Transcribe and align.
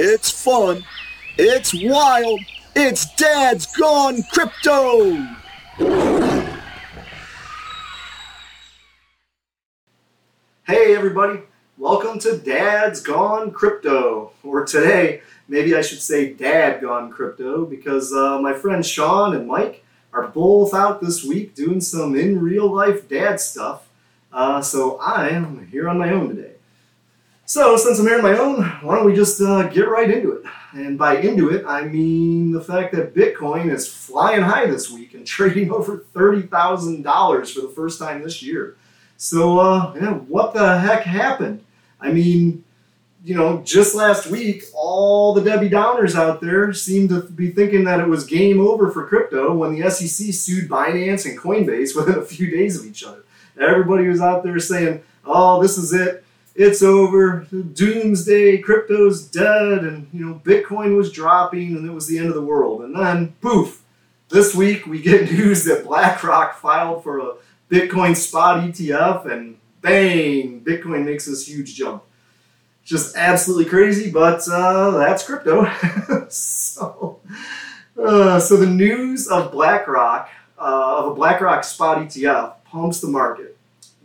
It's 0.00 0.30
fun. 0.30 0.84
It's 1.36 1.74
wild. 1.74 2.38
It's 2.76 3.12
Dad's 3.16 3.66
Gone 3.74 4.22
Crypto. 4.32 5.16
Hey, 10.68 10.94
everybody. 10.94 11.40
Welcome 11.76 12.20
to 12.20 12.38
Dad's 12.38 13.00
Gone 13.00 13.50
Crypto. 13.50 14.30
Or 14.44 14.64
today, 14.64 15.22
maybe 15.48 15.74
I 15.74 15.80
should 15.80 16.00
say 16.00 16.32
Dad 16.32 16.80
Gone 16.80 17.10
Crypto 17.10 17.66
because 17.66 18.12
uh, 18.12 18.38
my 18.38 18.54
friends 18.54 18.88
Sean 18.88 19.34
and 19.34 19.48
Mike 19.48 19.84
are 20.12 20.28
both 20.28 20.74
out 20.74 21.00
this 21.00 21.24
week 21.24 21.56
doing 21.56 21.80
some 21.80 22.14
in 22.14 22.38
real 22.38 22.72
life 22.72 23.08
dad 23.08 23.40
stuff. 23.40 23.88
Uh, 24.32 24.62
so 24.62 24.96
I 24.98 25.30
am 25.30 25.66
here 25.66 25.88
on 25.88 25.98
my 25.98 26.12
own 26.12 26.28
today. 26.28 26.47
So, 27.48 27.78
since 27.78 27.98
I'm 27.98 28.06
here 28.06 28.18
on 28.18 28.22
my 28.22 28.36
own, 28.36 28.62
why 28.82 28.94
don't 28.94 29.06
we 29.06 29.14
just 29.14 29.40
uh, 29.40 29.68
get 29.68 29.88
right 29.88 30.10
into 30.10 30.32
it? 30.32 30.44
And 30.72 30.98
by 30.98 31.16
into 31.16 31.48
it, 31.48 31.64
I 31.64 31.82
mean 31.82 32.52
the 32.52 32.60
fact 32.60 32.94
that 32.94 33.14
Bitcoin 33.14 33.72
is 33.72 33.88
flying 33.90 34.42
high 34.42 34.66
this 34.66 34.90
week 34.90 35.14
and 35.14 35.26
trading 35.26 35.72
over 35.72 36.04
$30,000 36.14 37.54
for 37.54 37.60
the 37.62 37.68
first 37.70 37.98
time 37.98 38.22
this 38.22 38.42
year. 38.42 38.76
So, 39.16 39.60
uh, 39.60 39.94
yeah, 39.98 40.12
what 40.12 40.52
the 40.52 40.78
heck 40.78 41.04
happened? 41.04 41.64
I 41.98 42.12
mean, 42.12 42.64
you 43.24 43.34
know, 43.34 43.62
just 43.64 43.94
last 43.94 44.26
week, 44.26 44.64
all 44.74 45.32
the 45.32 45.40
Debbie 45.40 45.70
Downers 45.70 46.14
out 46.14 46.42
there 46.42 46.74
seemed 46.74 47.08
to 47.08 47.22
be 47.22 47.50
thinking 47.50 47.84
that 47.84 47.98
it 47.98 48.08
was 48.08 48.26
game 48.26 48.60
over 48.60 48.90
for 48.90 49.06
crypto 49.06 49.54
when 49.54 49.74
the 49.74 49.88
SEC 49.88 50.34
sued 50.34 50.68
Binance 50.68 51.24
and 51.24 51.38
Coinbase 51.38 51.96
within 51.96 52.18
a 52.18 52.26
few 52.26 52.50
days 52.50 52.78
of 52.78 52.84
each 52.84 53.02
other. 53.04 53.24
Everybody 53.58 54.06
was 54.06 54.20
out 54.20 54.44
there 54.44 54.58
saying, 54.58 55.02
oh, 55.24 55.62
this 55.62 55.78
is 55.78 55.94
it 55.94 56.26
it's 56.58 56.82
over, 56.82 57.46
doomsday, 57.74 58.58
crypto's 58.58 59.22
dead, 59.22 59.84
and 59.84 60.08
you 60.12 60.26
know, 60.26 60.42
Bitcoin 60.44 60.96
was 60.96 61.12
dropping 61.12 61.76
and 61.76 61.88
it 61.88 61.92
was 61.92 62.08
the 62.08 62.18
end 62.18 62.26
of 62.26 62.34
the 62.34 62.42
world. 62.42 62.82
And 62.82 62.98
then 62.98 63.36
poof, 63.40 63.84
this 64.28 64.56
week 64.56 64.84
we 64.84 65.00
get 65.00 65.30
news 65.32 65.64
that 65.64 65.84
BlackRock 65.84 66.56
filed 66.56 67.04
for 67.04 67.20
a 67.20 67.34
Bitcoin 67.70 68.16
spot 68.16 68.64
ETF 68.64 69.30
and 69.30 69.56
bang, 69.82 70.60
Bitcoin 70.60 71.04
makes 71.04 71.26
this 71.26 71.46
huge 71.46 71.76
jump. 71.76 72.02
Just 72.84 73.16
absolutely 73.16 73.66
crazy, 73.66 74.10
but 74.10 74.42
uh, 74.48 74.90
that's 74.98 75.24
crypto. 75.24 75.70
so, 76.28 77.20
uh, 78.02 78.40
so 78.40 78.56
the 78.56 78.66
news 78.66 79.28
of 79.28 79.52
BlackRock, 79.52 80.28
uh, 80.58 81.04
of 81.04 81.12
a 81.12 81.14
BlackRock 81.14 81.62
spot 81.62 81.98
ETF, 81.98 82.64
pumps 82.64 83.00
the 83.00 83.06
market. 83.06 83.56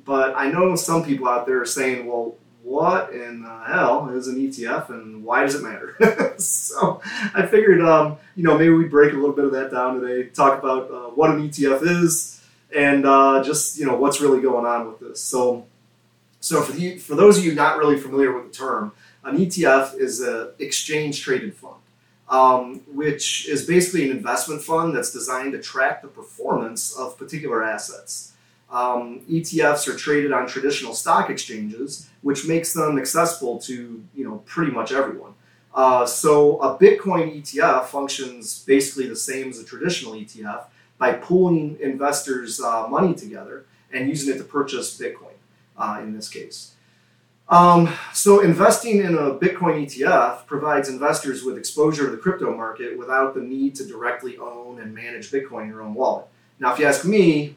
But 0.05 0.35
I 0.35 0.51
know 0.51 0.75
some 0.75 1.03
people 1.03 1.27
out 1.27 1.47
there 1.47 1.61
are 1.61 1.65
saying, 1.65 2.05
well, 2.05 2.35
what 2.63 3.11
in 3.11 3.43
the 3.43 3.59
hell 3.67 4.09
is 4.09 4.27
an 4.27 4.37
ETF 4.37 4.89
and 4.89 5.23
why 5.23 5.43
does 5.43 5.55
it 5.55 5.61
matter? 5.61 6.33
so 6.37 7.01
I 7.35 7.45
figured, 7.45 7.81
um, 7.81 8.17
you 8.35 8.43
know, 8.43 8.57
maybe 8.57 8.73
we 8.73 8.85
break 8.85 9.11
a 9.11 9.17
little 9.17 9.35
bit 9.35 9.45
of 9.45 9.51
that 9.51 9.71
down 9.71 9.99
today, 9.99 10.29
talk 10.29 10.57
about 10.57 10.89
uh, 10.89 11.09
what 11.09 11.31
an 11.31 11.47
ETF 11.47 11.85
is, 12.03 12.41
and 12.75 13.05
uh, 13.05 13.43
just 13.43 13.77
you 13.77 13.85
know 13.85 13.95
what's 13.97 14.21
really 14.21 14.41
going 14.41 14.65
on 14.65 14.87
with 14.87 14.99
this. 14.99 15.21
So, 15.21 15.65
so 16.39 16.61
for 16.61 16.71
the 16.71 16.97
for 16.97 17.15
those 17.15 17.37
of 17.37 17.45
you 17.45 17.53
not 17.53 17.77
really 17.77 17.97
familiar 17.97 18.33
with 18.33 18.51
the 18.51 18.57
term, 18.57 18.93
an 19.23 19.37
ETF 19.37 19.99
is 19.99 20.21
an 20.21 20.49
exchange 20.59 21.21
traded 21.21 21.55
fund. 21.55 21.75
Um, 22.29 22.79
which 22.87 23.47
is 23.47 23.67
basically 23.67 24.09
an 24.09 24.17
investment 24.17 24.61
fund 24.61 24.95
that's 24.95 25.11
designed 25.11 25.51
to 25.51 25.61
track 25.61 26.01
the 26.01 26.07
performance 26.07 26.95
of 26.95 27.17
particular 27.17 27.63
assets. 27.63 28.33
Um, 28.73 29.21
ETFs 29.29 29.87
are 29.87 29.95
traded 29.95 30.33
on 30.33 30.47
traditional 30.47 30.93
stock 30.93 31.29
exchanges, 31.29 32.09
which 32.21 32.47
makes 32.47 32.73
them 32.73 32.97
accessible 32.97 33.59
to 33.59 34.03
you 34.13 34.23
know 34.25 34.37
pretty 34.45 34.71
much 34.71 34.91
everyone. 34.91 35.33
Uh, 35.73 36.05
so 36.05 36.59
a 36.59 36.77
Bitcoin 36.77 37.39
ETF 37.41 37.85
functions 37.85 38.63
basically 38.65 39.07
the 39.07 39.15
same 39.15 39.49
as 39.49 39.59
a 39.59 39.63
traditional 39.63 40.13
ETF 40.13 40.65
by 40.97 41.13
pooling 41.13 41.77
investors' 41.79 42.59
uh, 42.59 42.87
money 42.87 43.13
together 43.13 43.65
and 43.91 44.09
using 44.09 44.33
it 44.33 44.37
to 44.37 44.43
purchase 44.43 44.99
Bitcoin. 44.99 45.33
Uh, 45.75 45.99
in 46.03 46.13
this 46.13 46.29
case. 46.29 46.75
Um, 47.49 47.91
so 48.13 48.41
investing 48.41 48.99
in 48.99 49.15
a 49.15 49.31
Bitcoin 49.31 49.83
ETF 49.83 50.45
provides 50.45 50.87
investors 50.87 51.43
with 51.43 51.57
exposure 51.57 52.05
to 52.05 52.11
the 52.11 52.17
crypto 52.17 52.55
market 52.55 52.95
without 52.95 53.33
the 53.33 53.41
need 53.41 53.73
to 53.77 53.85
directly 53.85 54.37
own 54.37 54.79
and 54.79 54.93
manage 54.93 55.31
Bitcoin 55.31 55.63
in 55.63 55.69
your 55.69 55.81
own 55.81 55.95
wallet. 55.95 56.27
Now, 56.59 56.73
if 56.73 56.79
you 56.79 56.85
ask 56.85 57.05
me, 57.05 57.55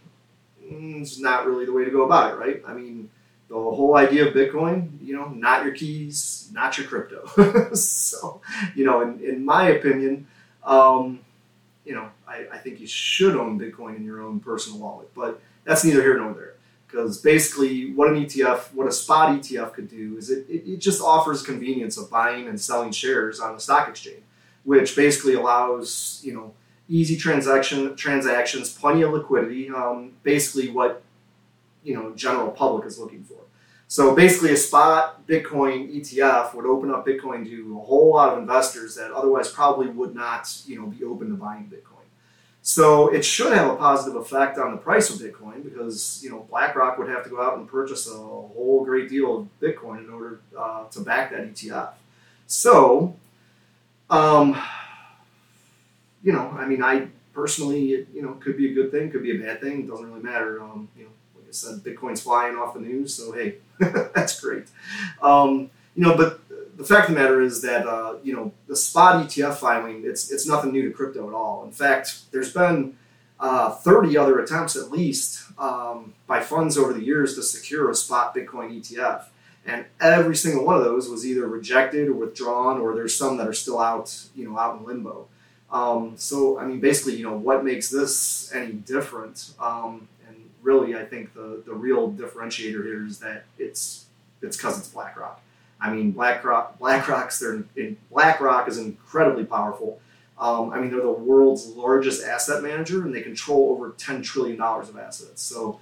it's 0.69 1.19
not 1.19 1.47
really 1.47 1.65
the 1.65 1.73
way 1.73 1.85
to 1.85 1.91
go 1.91 2.05
about 2.05 2.33
it, 2.33 2.37
right? 2.37 2.63
I 2.67 2.75
mean, 2.75 3.11
the 3.49 3.55
whole 3.55 3.97
idea 3.97 4.27
of 4.27 4.35
Bitcoin, 4.35 5.01
you 5.01 5.15
know, 5.15 5.29
not 5.29 5.65
your 5.65 5.75
keys, 5.75 6.51
not 6.53 6.77
your 6.77 6.87
crypto. 6.87 7.75
so, 7.75 8.41
you 8.75 8.85
know, 8.85 9.03
in, 9.03 9.21
in 9.21 9.45
my 9.45 9.69
opinion, 9.69 10.27
um, 10.65 11.21
you 11.85 11.95
know, 11.95 12.09
I, 12.27 12.47
I 12.53 12.59
think 12.59 12.81
you 12.81 12.87
should 12.87 13.37
own 13.37 13.59
Bitcoin 13.59 13.97
in 13.97 14.05
your 14.05 14.21
own 14.21 14.41
personal 14.41 14.81
wallet, 14.81 15.15
but 15.15 15.41
that's 15.65 15.85
neither 15.85 16.03
here 16.03 16.19
nor 16.19 16.35
there. 16.35 16.55
Because 16.87 17.21
basically, 17.21 17.93
what 17.93 18.09
an 18.09 18.15
ETF, 18.15 18.73
what 18.75 18.87
a 18.87 18.93
spot 18.93 19.31
ETF 19.41 19.73
could 19.73 19.89
do 19.89 20.17
is 20.17 20.31
it, 20.31 20.47
it, 20.49 20.69
it 20.69 20.77
just 20.79 21.01
offers 21.01 21.43
convenience 21.43 21.97
of 21.97 22.11
buying 22.11 22.49
and 22.49 22.61
selling 22.61 22.91
shares 22.91 23.39
on 23.39 23.55
the 23.55 23.61
stock 23.61 23.89
exchange, 23.89 24.23
which 24.65 24.97
basically 24.97 25.35
allows, 25.35 26.21
you 26.25 26.33
know, 26.33 26.55
easy 26.89 27.17
transaction 27.17 27.95
transactions, 27.97 28.73
plenty 28.73 29.03
of 29.03 29.13
liquidity. 29.13 29.71
Um, 29.71 30.13
basically, 30.23 30.71
what 30.71 31.03
you 31.83 31.95
know 31.95 32.13
general 32.15 32.51
public 32.51 32.87
is 32.87 32.99
looking 32.99 33.25
for. 33.25 33.37
So 33.89 34.15
basically, 34.15 34.53
a 34.53 34.57
spot 34.57 35.27
Bitcoin 35.27 35.95
ETF 35.95 36.55
would 36.55 36.67
open 36.67 36.91
up 36.91 37.07
Bitcoin 37.07 37.47
to 37.47 37.79
a 37.81 37.85
whole 37.85 38.11
lot 38.15 38.33
of 38.33 38.39
investors 38.39 38.97
that 38.97 39.13
otherwise 39.13 39.51
probably 39.51 39.89
would 39.89 40.15
not 40.15 40.49
you 40.67 40.81
know 40.81 40.87
be 40.87 41.05
open 41.05 41.29
to 41.29 41.35
buying 41.35 41.65
Bitcoin. 41.65 41.97
So 42.63 43.15
it 43.15 43.25
should 43.25 43.53
have 43.53 43.71
a 43.71 43.77
positive 43.77 44.21
effect 44.21 44.59
on 44.59 44.73
the 44.73 44.77
price 44.77 45.09
of 45.09 45.21
Bitcoin 45.21 45.63
because 45.63 46.21
you 46.23 46.31
know 46.31 46.47
BlackRock 46.51 46.99
would 46.99 47.09
have 47.09 47.23
to 47.25 47.31
go 47.31 47.41
out 47.41 47.59
and 47.59 47.69
purchase 47.69 48.11
a 48.11 48.17
whole 48.17 48.85
great 48.85 49.09
deal 49.09 49.39
of 49.39 49.49
Bitcoin 49.61 50.05
in 50.05 50.11
order 50.11 50.41
uh, 50.59 50.85
to 50.89 51.01
back 51.01 51.31
that 51.31 51.55
ETF. 51.55 51.91
So 52.49 53.15
um, 54.11 54.61
you 56.23 56.33
know, 56.33 56.51
I 56.59 56.67
mean, 56.67 56.83
I 56.83 57.09
personally, 57.33 57.91
it, 57.93 58.09
you 58.15 58.23
know, 58.23 58.33
could 58.35 58.57
be 58.57 58.71
a 58.71 58.75
good 58.75 58.91
thing, 58.91 59.11
could 59.11 59.23
be 59.23 59.37
a 59.37 59.43
bad 59.43 59.61
thing. 59.61 59.81
It 59.81 59.89
doesn't 59.89 60.07
really 60.07 60.23
matter. 60.23 60.63
Um, 60.63 60.89
you 60.97 61.05
know, 61.05 61.11
like 61.35 61.49
I 61.49 61.53
said, 61.53 61.81
Bitcoin's 61.81 62.23
flying 62.23 62.57
off 62.57 62.75
the 62.75 62.81
news, 62.81 63.15
so 63.15 63.33
hey, 63.33 63.57
that's 63.79 64.41
great. 64.41 64.65
Um, 65.23 65.71
you 65.95 66.03
know, 66.03 66.17
but 66.17 66.41
the 66.77 66.85
fact 66.85 67.09
of 67.09 67.15
the 67.15 67.21
matter 67.21 67.41
is 67.41 67.63
that 67.63 67.87
uh, 67.87 68.17
you 68.23 68.35
know 68.35 68.53
the 68.67 68.77
spot 68.77 69.27
ETF 69.27 69.57
filing, 69.57 70.03
it's 70.05 70.31
it's 70.31 70.47
nothing 70.47 70.73
new 70.73 70.83
to 70.89 70.91
crypto 70.91 71.29
at 71.29 71.35
all. 71.35 71.65
In 71.65 71.73
fact, 71.73 72.31
there's 72.33 72.53
been 72.53 72.97
uh, 73.39 73.71
30 73.71 74.17
other 74.17 74.39
attempts 74.39 74.77
at 74.77 74.91
least 74.91 75.45
um, 75.59 76.15
by 76.27 76.41
funds 76.41 76.79
over 76.79 76.93
the 76.93 77.05
years 77.05 77.35
to 77.35 77.43
secure 77.43 77.91
a 77.91 77.95
spot 77.95 78.35
Bitcoin 78.35 78.79
ETF. 78.81 79.25
And 79.67 79.85
every 80.01 80.37
single 80.37 80.65
one 80.65 80.77
of 80.77 80.85
those 80.85 81.09
was 81.09 81.27
either 81.27 81.47
rejected 81.47 82.09
or 82.09 82.15
withdrawn, 82.15 82.79
or 82.79 82.95
there's 82.95 83.17
some 83.17 83.37
that 83.39 83.49
are 83.49 83.53
still 83.53 83.81
out, 83.81 84.17
you 84.35 84.49
know, 84.49 84.57
out 84.59 84.79
in 84.79 84.87
limbo. 84.87 85.27
Um, 85.77 86.15
so, 86.17 86.59
I 86.59 86.65
mean, 86.65 86.81
basically, 86.81 87.17
you 87.17 87.25
know, 87.25 87.37
what 87.37 87.65
makes 87.65 87.91
this 87.91 88.51
any 88.55 88.73
different? 88.73 89.53
Um, 89.61 90.09
and 90.27 90.37
really, 90.63 90.97
I 90.97 91.05
think 91.05 91.35
the, 91.35 91.63
the 91.67 91.75
real 91.75 92.11
differentiator 92.11 92.83
here 92.83 93.07
is 93.07 93.19
that 93.19 93.45
it's 93.59 94.07
it's 94.41 94.57
because 94.57 94.79
it's 94.79 94.89
BlackRock. 94.89 95.41
I 95.81 95.93
mean, 95.93 96.13
BlackRock, 96.13 96.79
BlackRock's 96.79 97.39
they're 97.39 97.65
in, 97.77 97.99
BlackRock 98.11 98.69
is 98.69 98.79
incredibly 98.79 99.45
powerful. 99.45 100.01
Um, 100.39 100.71
I 100.73 100.81
mean, 100.81 100.91
they're 100.91 101.03
the 101.03 101.11
world's 101.11 101.67
largest 101.67 102.25
asset 102.25 102.63
manager, 102.63 103.05
and 103.05 103.15
they 103.15 103.21
control 103.21 103.71
over 103.71 103.91
ten 103.99 104.23
trillion 104.23 104.57
dollars 104.57 104.89
of 104.89 104.97
assets. 104.97 105.43
So, 105.43 105.81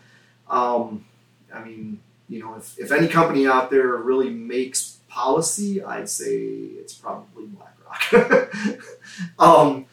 um, 0.51 1.05
I 1.53 1.63
mean, 1.63 2.01
you 2.29 2.41
know, 2.41 2.57
if, 2.57 2.77
if 2.79 2.91
any 2.91 3.07
company 3.07 3.47
out 3.47 3.71
there 3.71 3.95
really 3.97 4.31
makes 4.31 4.99
policy, 5.09 5.85
I'd 5.85 6.09
say 6.09 6.35
it's 6.35 6.95
probably 6.95 7.45
BlackRock. 7.47 8.51
um, 9.39 9.87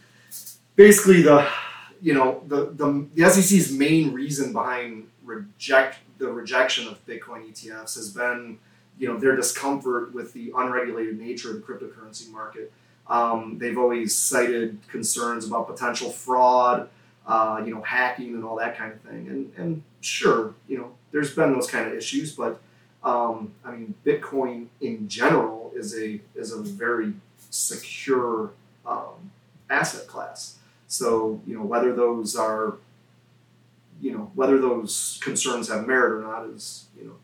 basically, 0.75 1.21
the 1.21 1.47
you 2.01 2.13
know 2.13 2.43
the, 2.47 2.71
the 2.71 3.07
the 3.13 3.29
SEC's 3.29 3.71
main 3.71 4.13
reason 4.13 4.53
behind 4.53 5.07
reject 5.23 5.99
the 6.17 6.27
rejection 6.27 6.87
of 6.87 7.03
Bitcoin 7.05 7.49
ETFs 7.49 7.95
has 7.95 8.09
been 8.09 8.57
you 8.97 9.07
know 9.07 9.17
their 9.17 9.35
discomfort 9.35 10.13
with 10.13 10.33
the 10.33 10.51
unregulated 10.55 11.19
nature 11.19 11.51
of 11.51 11.55
the 11.55 11.61
cryptocurrency 11.61 12.29
market. 12.31 12.71
Um, 13.07 13.57
they've 13.57 13.77
always 13.77 14.15
cited 14.15 14.79
concerns 14.87 15.45
about 15.45 15.67
potential 15.67 16.11
fraud, 16.11 16.87
uh, 17.27 17.61
you 17.65 17.73
know, 17.73 17.81
hacking 17.81 18.35
and 18.35 18.43
all 18.43 18.55
that 18.57 18.77
kind 18.77 18.93
of 18.93 19.01
thing. 19.01 19.27
And 19.27 19.53
and 19.57 19.83
sure, 20.01 20.53
you 20.67 20.77
know, 20.77 20.91
there's 21.11 21.35
been 21.35 21.53
those 21.53 21.69
kind 21.69 21.87
of 21.87 21.93
issues, 21.93 22.35
but 22.35 22.61
um, 23.03 23.53
I 23.65 23.71
mean, 23.71 23.95
Bitcoin 24.05 24.67
in 24.79 25.07
general 25.07 25.71
is 25.75 25.97
a 25.97 26.21
is 26.35 26.53
a 26.53 26.61
very 26.61 27.13
secure 27.49 28.51
um, 28.85 29.31
asset 29.69 30.07
class. 30.07 30.57
So 30.91 31.39
you 31.47 31.55
know 31.55 31.63
whether 31.63 31.95
those 31.95 32.35
are 32.35 32.75
you 34.01 34.11
know 34.11 34.29
whether 34.35 34.59
those 34.59 35.19
concerns 35.23 35.69
have 35.69 35.87
merit 35.87 36.19
or 36.19 36.21
not 36.21 36.45
is 36.47 36.87
you 36.99 37.05
know 37.07 37.15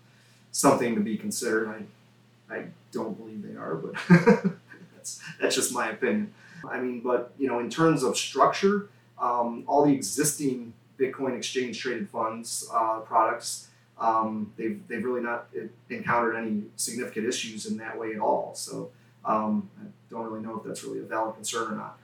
something 0.52 0.96
to 0.96 1.02
be 1.02 1.18
considered. 1.18 1.68
I 1.68 2.56
I 2.56 2.68
don't 2.94 3.18
believe 3.18 3.44
they 3.44 3.60
are, 3.60 3.75
but 3.75 3.96
that's 4.96 5.19
that's 5.42 5.54
just 5.54 5.74
my 5.74 5.90
opinion. 5.90 6.34
I 6.69 6.80
mean, 6.80 7.02
but 7.02 7.34
you 7.38 7.50
know, 7.50 7.60
in 7.60 7.69
terms 7.69 8.04
of 8.04 8.16
structure, 8.16 8.88
um, 9.19 9.66
all 9.68 9.84
the 9.86 9.94
existing 9.94 10.72
Bitcoin 10.98 11.36
exchange 11.36 11.78
traded 11.78 12.10
funds 12.10 12.70
uh, 12.74 13.00
products, 13.00 13.68
um, 14.00 14.54
they've 14.56 14.81
they've 14.88 15.04
really 15.04 15.22
not 15.22 15.48
encountered 15.90 16.38
any 16.38 16.63
significant 16.78 17.28
issues 17.28 17.66
in 17.66 17.75
that 17.80 18.00
way 18.00 18.13
at 18.13 18.22
all. 18.22 18.56
So 18.56 18.92
um, 19.25 19.70
I 19.78 19.88
don't 20.10 20.24
really 20.24 20.42
know 20.42 20.58
if 20.58 20.63
that's 20.63 20.86
really 20.86 21.00
a 21.00 21.04
valid 21.04 21.36
concern 21.36 21.74
or 21.74 21.75
not. 21.75 22.00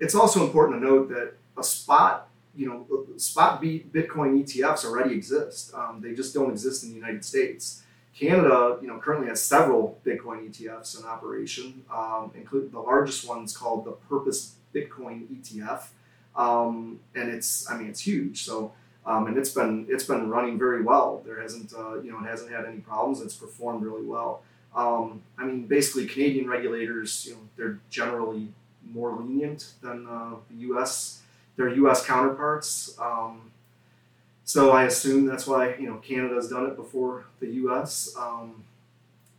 It's 0.00 0.14
also 0.14 0.44
important 0.44 0.80
to 0.80 0.86
note 0.86 1.08
that 1.10 1.34
a 1.56 1.62
spot, 1.62 2.28
you 2.56 2.66
know, 2.66 2.86
spot 3.16 3.62
Bitcoin 3.62 4.42
ETFs 4.42 4.84
already 4.84 5.14
exist. 5.14 5.72
Um, 5.74 6.00
they 6.02 6.14
just 6.14 6.34
don't 6.34 6.50
exist 6.50 6.82
in 6.82 6.90
the 6.90 6.96
United 6.96 7.24
States. 7.24 7.82
Canada, 8.18 8.78
you 8.82 8.88
know, 8.88 8.98
currently 8.98 9.28
has 9.28 9.40
several 9.40 9.98
Bitcoin 10.04 10.48
ETFs 10.48 10.98
in 10.98 11.06
operation, 11.06 11.84
um, 11.94 12.32
including 12.34 12.70
the 12.70 12.80
largest 12.80 13.28
one's 13.28 13.56
called 13.56 13.84
the 13.84 13.92
Purpose 13.92 14.56
Bitcoin 14.74 15.26
ETF, 15.28 15.88
um, 16.36 17.00
and 17.14 17.30
it's, 17.30 17.70
I 17.70 17.76
mean, 17.76 17.88
it's 17.88 18.00
huge. 18.00 18.44
So, 18.44 18.72
um, 19.06 19.26
and 19.26 19.38
it's 19.38 19.50
been 19.50 19.86
it's 19.88 20.04
been 20.04 20.28
running 20.28 20.58
very 20.58 20.82
well. 20.82 21.22
There 21.24 21.40
hasn't, 21.40 21.72
uh, 21.72 22.00
you 22.00 22.12
know, 22.12 22.18
it 22.18 22.26
hasn't 22.26 22.50
had 22.50 22.66
any 22.66 22.78
problems. 22.78 23.20
It's 23.20 23.34
performed 23.34 23.82
really 23.82 24.04
well. 24.04 24.42
Um, 24.74 25.22
I 25.38 25.44
mean, 25.44 25.66
basically, 25.66 26.06
Canadian 26.06 26.48
regulators, 26.48 27.26
you 27.26 27.34
know, 27.34 27.40
they're 27.56 27.78
generally 27.88 28.48
more 28.92 29.16
lenient 29.16 29.74
than 29.82 30.06
uh, 30.06 30.34
the 30.50 30.56
U.S. 30.68 31.22
their 31.56 31.68
U.S. 31.68 32.04
counterparts. 32.04 32.96
Um, 32.98 33.50
so 34.44 34.70
I 34.70 34.84
assume 34.84 35.26
that's 35.26 35.46
why 35.46 35.74
you 35.76 35.88
know 35.88 35.96
Canada's 35.96 36.48
done 36.48 36.66
it 36.66 36.76
before 36.76 37.24
the 37.40 37.46
U.S. 37.46 38.14
Um, 38.18 38.64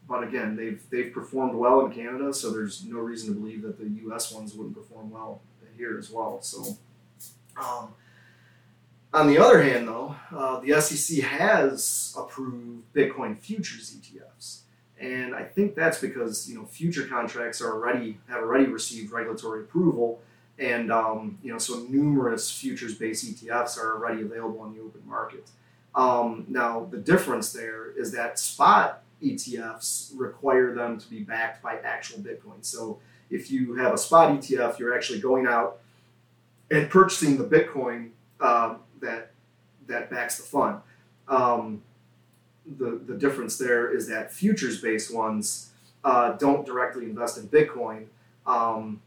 but 0.08 0.24
again, 0.24 0.56
they've 0.56 0.82
they've 0.90 1.12
performed 1.14 1.56
well 1.56 1.86
in 1.86 1.92
Canada, 1.92 2.34
so 2.34 2.52
there's 2.52 2.86
no 2.86 3.00
reason 3.00 3.34
to 3.34 3.40
believe 3.40 3.62
that 3.64 3.78
the 3.78 3.88
U.S. 4.04 4.32
ones 4.32 4.54
wouldn't 4.54 4.76
perform 4.76 5.12
well 5.12 5.42
here 5.78 5.98
as 5.98 6.10
well. 6.12 6.42
So. 6.42 6.78
Um, 7.62 7.94
on 9.14 9.28
the 9.28 9.38
other 9.38 9.62
hand, 9.62 9.88
though, 9.88 10.16
uh, 10.34 10.60
the 10.60 10.80
SEC 10.80 11.24
has 11.24 12.16
approved 12.18 12.94
Bitcoin 12.94 13.38
futures 13.38 13.94
ETFs, 13.94 14.60
and 15.02 15.36
I 15.36 15.44
think 15.44 15.76
that's 15.76 16.00
because 16.00 16.48
you 16.48 16.56
know 16.56 16.66
future 16.66 17.06
contracts 17.08 17.60
are 17.62 17.74
already 17.74 18.20
have 18.30 18.42
already 18.42 18.66
received 18.66 19.12
regulatory 19.12 19.62
approval, 19.62 20.22
and 20.60 20.92
um, 20.92 21.40
you 21.42 21.52
know 21.52 21.58
so 21.58 21.80
numerous 21.90 22.52
futures-based 22.52 23.26
ETFs 23.26 23.78
are 23.78 23.96
already 23.96 24.22
available 24.22 24.62
on 24.62 24.74
the 24.76 24.82
open 24.82 25.02
market. 25.06 25.50
Um, 25.96 26.46
now 26.48 26.88
the 26.90 26.98
difference 26.98 27.52
there 27.52 27.92
is 27.92 28.12
that 28.14 28.40
spot 28.40 29.04
ETFs 29.22 30.12
require 30.16 30.74
them 30.74 31.00
to 31.00 31.10
be 31.10 31.20
backed 31.20 31.62
by 31.64 31.78
actual 31.84 32.20
Bitcoin. 32.20 32.64
So 32.64 33.00
if 33.30 33.52
you 33.52 33.76
have 33.76 33.94
a 33.94 33.98
spot 33.98 34.32
ETF, 34.32 34.78
you're 34.78 34.96
actually 34.96 35.20
going 35.20 35.48
out 35.48 35.80
and 36.70 36.90
purchasing 36.90 37.38
the 37.38 37.44
Bitcoin 37.44 38.12
uh, 38.40 38.76
that 39.02 39.32
that 39.88 40.12
backs 40.12 40.38
the 40.38 40.44
fund. 40.44 40.78
Um, 41.28 41.82
the, 42.66 43.02
the 43.06 43.16
difference 43.16 43.58
there 43.58 43.94
is 43.94 44.08
that 44.08 44.32
futures 44.32 44.82
based 44.82 45.14
ones 45.14 45.72
uh, 46.04 46.34
don't 46.34 46.66
directly 46.66 47.06
invest 47.06 47.38
in 47.38 47.48
Bitcoin. 47.48 48.06
Um, 48.46 49.02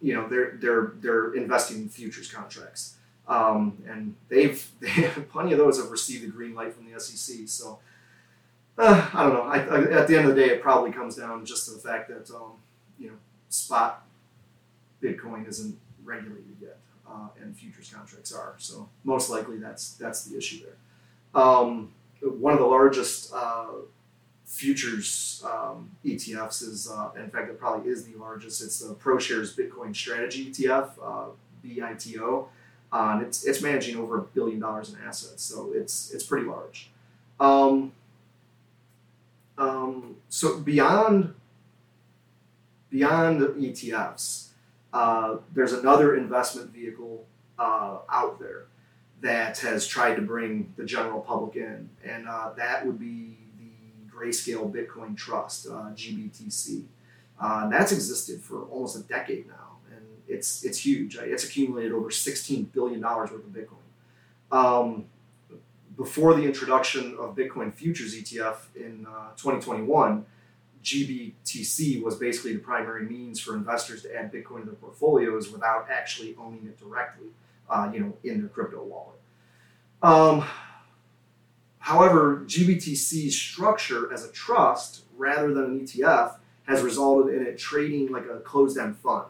you 0.00 0.14
know, 0.14 0.28
they're, 0.28 0.58
they're, 0.60 0.92
they're 0.96 1.34
investing 1.34 1.78
in 1.78 1.88
futures 1.88 2.30
contracts. 2.30 2.96
Um, 3.26 3.82
and 3.88 4.14
they've, 4.28 4.64
they 4.80 5.08
plenty 5.30 5.52
of 5.52 5.58
those 5.58 5.80
have 5.80 5.90
received 5.90 6.24
the 6.24 6.28
green 6.28 6.54
light 6.54 6.74
from 6.74 6.90
the 6.90 6.98
SEC. 7.00 7.48
So 7.48 7.78
uh, 8.76 9.08
I 9.12 9.22
don't 9.22 9.34
know. 9.34 9.42
I, 9.42 9.58
I, 9.58 10.00
at 10.00 10.08
the 10.08 10.16
end 10.16 10.28
of 10.28 10.34
the 10.34 10.40
day, 10.42 10.50
it 10.50 10.62
probably 10.62 10.92
comes 10.92 11.16
down 11.16 11.44
just 11.44 11.66
to 11.66 11.74
the 11.74 11.80
fact 11.80 12.08
that, 12.08 12.34
um, 12.34 12.52
you 12.98 13.08
know, 13.08 13.14
spot 13.48 14.06
Bitcoin 15.02 15.48
isn't 15.48 15.78
regulated 16.02 16.56
yet. 16.60 16.78
Uh, 17.08 17.28
and 17.40 17.56
futures 17.56 17.92
contracts 17.94 18.32
are. 18.32 18.54
So 18.58 18.88
most 19.04 19.30
likely 19.30 19.58
that's 19.58 19.92
that's 19.92 20.24
the 20.24 20.36
issue 20.36 20.64
there. 20.64 21.40
One 22.24 22.52
of 22.52 22.58
the 22.58 22.66
largest 22.66 23.32
uh, 23.34 23.66
futures 24.46 25.44
um, 25.44 25.90
ETFs 26.04 26.62
is, 26.62 26.90
uh, 26.90 27.10
in 27.16 27.28
fact, 27.30 27.50
it 27.50 27.58
probably 27.58 27.90
is 27.90 28.06
the 28.06 28.16
largest. 28.18 28.62
It's 28.62 28.80
the 28.80 28.94
ProShares 28.94 29.56
Bitcoin 29.56 29.94
Strategy 29.94 30.50
ETF, 30.50 30.90
uh, 31.02 31.26
BITO, 31.62 32.48
uh, 32.92 33.10
and 33.14 33.22
it's 33.22 33.44
it's 33.44 33.60
managing 33.60 33.96
over 33.96 34.18
a 34.18 34.22
billion 34.22 34.60
dollars 34.60 34.92
in 34.92 34.98
assets, 35.00 35.42
so 35.42 35.72
it's 35.74 36.12
it's 36.12 36.24
pretty 36.24 36.46
large. 36.46 36.90
Um, 37.40 37.92
um, 39.58 40.16
so 40.28 40.58
beyond 40.58 41.34
beyond 42.90 43.40
ETFs, 43.40 44.48
uh, 44.92 45.38
there's 45.52 45.72
another 45.72 46.16
investment 46.16 46.70
vehicle 46.70 47.26
uh, 47.58 47.98
out 48.08 48.38
there 48.38 48.66
that 49.24 49.58
has 49.60 49.86
tried 49.86 50.16
to 50.16 50.20
bring 50.20 50.70
the 50.76 50.84
general 50.84 51.18
public 51.18 51.56
in, 51.56 51.88
and 52.04 52.28
uh, 52.28 52.50
that 52.58 52.84
would 52.86 52.98
be 52.98 53.38
the 53.58 54.14
Grayscale 54.14 54.70
Bitcoin 54.70 55.16
Trust, 55.16 55.66
uh, 55.66 55.90
GBTC. 55.94 56.84
Uh, 57.40 57.68
that's 57.70 57.90
existed 57.90 58.42
for 58.42 58.64
almost 58.64 58.96
a 58.96 59.02
decade 59.04 59.48
now, 59.48 59.78
and 59.90 60.04
it's 60.28 60.62
it's 60.62 60.78
huge. 60.78 61.16
It's 61.16 61.42
accumulated 61.42 61.92
over 61.92 62.10
16 62.10 62.64
billion 62.64 63.00
dollars 63.00 63.30
worth 63.30 63.46
of 63.46 63.50
Bitcoin. 63.50 63.78
Um, 64.52 65.06
before 65.96 66.34
the 66.34 66.42
introduction 66.42 67.16
of 67.18 67.34
Bitcoin 67.34 67.72
futures 67.72 68.14
ETF 68.14 68.56
in 68.76 69.06
2021, 69.36 70.12
uh, 70.12 70.20
GBTC 70.82 72.02
was 72.02 72.16
basically 72.16 72.52
the 72.52 72.58
primary 72.58 73.06
means 73.06 73.40
for 73.40 73.56
investors 73.56 74.02
to 74.02 74.14
add 74.14 74.30
Bitcoin 74.30 74.60
to 74.60 74.66
their 74.66 74.74
portfolios 74.74 75.50
without 75.50 75.86
actually 75.90 76.36
owning 76.38 76.66
it 76.66 76.78
directly 76.78 77.28
uh, 77.68 77.90
you 77.92 78.00
know, 78.00 78.16
in 78.24 78.40
their 78.40 78.48
crypto 78.48 78.82
wallet. 78.82 79.18
Um, 80.02 80.46
however, 81.78 82.44
GBTC's 82.46 83.34
structure 83.34 84.12
as 84.12 84.24
a 84.24 84.32
trust 84.32 85.04
rather 85.16 85.52
than 85.54 85.64
an 85.64 85.80
ETF 85.80 86.36
has 86.66 86.82
resulted 86.82 87.34
in 87.34 87.46
it 87.46 87.58
trading 87.58 88.10
like 88.10 88.26
a 88.26 88.40
closed-end 88.40 88.96
fund. 88.96 89.26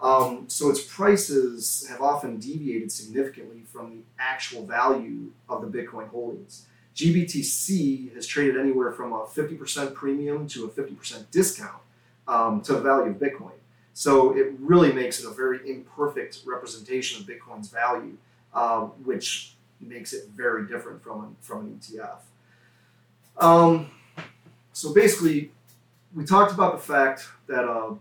Um, 0.00 0.44
so 0.48 0.70
its 0.70 0.82
prices 0.82 1.86
have 1.88 2.00
often 2.00 2.38
deviated 2.38 2.92
significantly 2.92 3.62
from 3.66 3.90
the 3.90 4.02
actual 4.18 4.64
value 4.64 5.32
of 5.48 5.60
the 5.60 5.66
Bitcoin 5.66 6.08
holdings. 6.08 6.66
GBTC 6.94 8.14
has 8.14 8.26
traded 8.26 8.58
anywhere 8.58 8.92
from 8.92 9.12
a 9.12 9.24
50% 9.24 9.94
premium 9.94 10.46
to 10.48 10.64
a 10.64 10.68
50% 10.68 11.30
discount 11.30 11.82
um, 12.26 12.60
to 12.62 12.74
the 12.74 12.80
value 12.80 13.10
of 13.10 13.16
Bitcoin. 13.18 13.52
So 13.98 14.36
it 14.36 14.52
really 14.60 14.92
makes 14.92 15.18
it 15.18 15.26
a 15.26 15.30
very 15.30 15.68
imperfect 15.68 16.42
representation 16.46 17.20
of 17.20 17.26
Bitcoin's 17.26 17.68
value, 17.68 18.16
um, 18.54 18.92
which 19.02 19.56
makes 19.80 20.12
it 20.12 20.28
very 20.36 20.68
different 20.68 21.02
from, 21.02 21.36
from 21.40 21.62
an 21.62 21.80
ETF. 21.80 22.18
Um, 23.44 23.90
so 24.72 24.94
basically, 24.94 25.50
we 26.14 26.24
talked 26.24 26.52
about 26.52 26.76
the 26.76 26.80
fact 26.80 27.26
that 27.48 27.64
a 27.64 27.96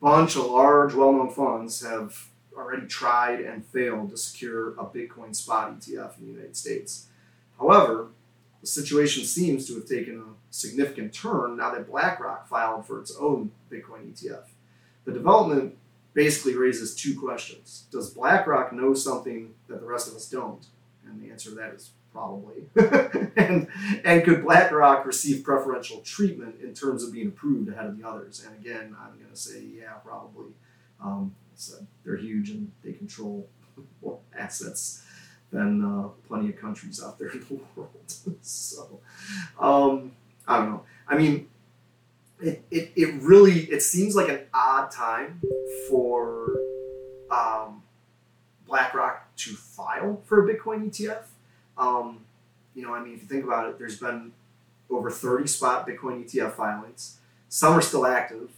bunch 0.00 0.36
of 0.36 0.46
large, 0.46 0.94
well 0.94 1.12
known 1.12 1.28
funds 1.28 1.84
have 1.84 2.28
already 2.56 2.86
tried 2.86 3.40
and 3.40 3.66
failed 3.66 4.08
to 4.12 4.16
secure 4.16 4.70
a 4.78 4.86
Bitcoin 4.86 5.36
spot 5.36 5.78
ETF 5.78 6.16
in 6.20 6.24
the 6.24 6.32
United 6.32 6.56
States. 6.56 7.08
However, 7.58 8.08
the 8.62 8.66
situation 8.66 9.24
seems 9.24 9.66
to 9.66 9.74
have 9.74 9.86
taken 9.86 10.20
a 10.20 10.54
significant 10.54 11.12
turn 11.12 11.58
now 11.58 11.70
that 11.74 11.90
BlackRock 11.90 12.48
filed 12.48 12.86
for 12.86 12.98
its 12.98 13.14
own 13.20 13.50
Bitcoin 13.70 14.10
ETF. 14.10 14.44
The 15.04 15.12
development 15.12 15.76
basically 16.14 16.54
raises 16.56 16.94
two 16.94 17.18
questions. 17.18 17.86
Does 17.90 18.10
BlackRock 18.10 18.72
know 18.72 18.94
something 18.94 19.54
that 19.68 19.80
the 19.80 19.86
rest 19.86 20.08
of 20.08 20.14
us 20.14 20.28
don't? 20.28 20.66
And 21.06 21.20
the 21.20 21.30
answer 21.30 21.50
to 21.50 21.56
that 21.56 21.74
is 21.74 21.90
probably. 22.12 22.64
and, 23.36 23.68
and 24.04 24.24
could 24.24 24.44
BlackRock 24.44 25.04
receive 25.06 25.42
preferential 25.42 26.00
treatment 26.00 26.56
in 26.62 26.74
terms 26.74 27.02
of 27.02 27.12
being 27.12 27.28
approved 27.28 27.68
ahead 27.68 27.86
of 27.86 27.98
the 27.98 28.06
others? 28.06 28.44
And 28.46 28.54
again, 28.58 28.94
I'm 29.00 29.18
going 29.18 29.30
to 29.30 29.36
say, 29.36 29.62
yeah, 29.62 29.94
probably. 30.04 30.52
Um, 31.02 31.34
so 31.54 31.74
they're 32.04 32.16
huge 32.16 32.50
and 32.50 32.70
they 32.84 32.92
control 32.92 33.48
more 34.02 34.18
assets 34.36 35.02
than 35.50 35.84
uh, 35.84 36.08
plenty 36.26 36.48
of 36.48 36.56
countries 36.56 37.02
out 37.02 37.18
there 37.18 37.28
in 37.28 37.40
the 37.40 37.60
world. 37.76 37.90
so, 38.40 39.00
um, 39.58 40.12
I 40.46 40.58
don't 40.58 40.70
know. 40.70 40.82
I 41.08 41.16
mean, 41.16 41.48
it, 42.42 42.64
it, 42.70 42.92
it 42.96 43.22
really 43.22 43.60
it 43.70 43.82
seems 43.82 44.16
like 44.16 44.28
an 44.28 44.40
odd 44.52 44.90
time 44.90 45.40
for 45.88 46.58
um, 47.30 47.82
BlackRock 48.66 49.34
to 49.36 49.54
file 49.54 50.20
for 50.24 50.48
a 50.48 50.54
Bitcoin 50.54 50.90
ETF. 50.90 51.24
Um, 51.78 52.20
you 52.74 52.82
know, 52.82 52.94
I 52.94 53.02
mean, 53.02 53.14
if 53.14 53.22
you 53.22 53.28
think 53.28 53.44
about 53.44 53.68
it, 53.68 53.78
there's 53.78 53.98
been 53.98 54.32
over 54.90 55.10
30 55.10 55.46
spot 55.46 55.86
Bitcoin 55.86 56.24
ETF 56.24 56.52
filings. 56.52 57.18
Some 57.48 57.74
are 57.74 57.82
still 57.82 58.06
active. 58.06 58.50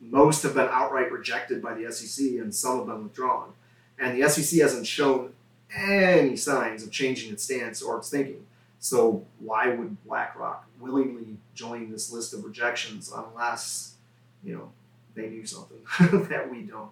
Most 0.00 0.42
have 0.42 0.54
been 0.54 0.68
outright 0.70 1.10
rejected 1.10 1.62
by 1.62 1.74
the 1.74 1.90
SEC, 1.92 2.26
and 2.40 2.54
some 2.54 2.78
have 2.78 2.86
been 2.86 3.04
withdrawn. 3.04 3.52
And 3.98 4.20
the 4.20 4.28
SEC 4.28 4.60
hasn't 4.60 4.86
shown 4.86 5.32
any 5.74 6.36
signs 6.36 6.82
of 6.82 6.90
changing 6.90 7.32
its 7.32 7.44
stance 7.44 7.82
or 7.82 7.98
its 7.98 8.10
thinking. 8.10 8.46
So 8.80 9.24
why 9.40 9.68
would 9.68 10.02
BlackRock 10.04 10.66
willingly 10.80 11.36
join 11.54 11.90
this 11.90 12.12
list 12.12 12.32
of 12.32 12.44
rejections 12.44 13.12
unless 13.14 13.96
you 14.44 14.54
know, 14.54 14.70
they 15.14 15.28
knew 15.28 15.44
something 15.46 15.78
that 16.28 16.50
we 16.50 16.62
don't. 16.62 16.90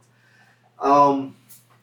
Um, 0.81 1.37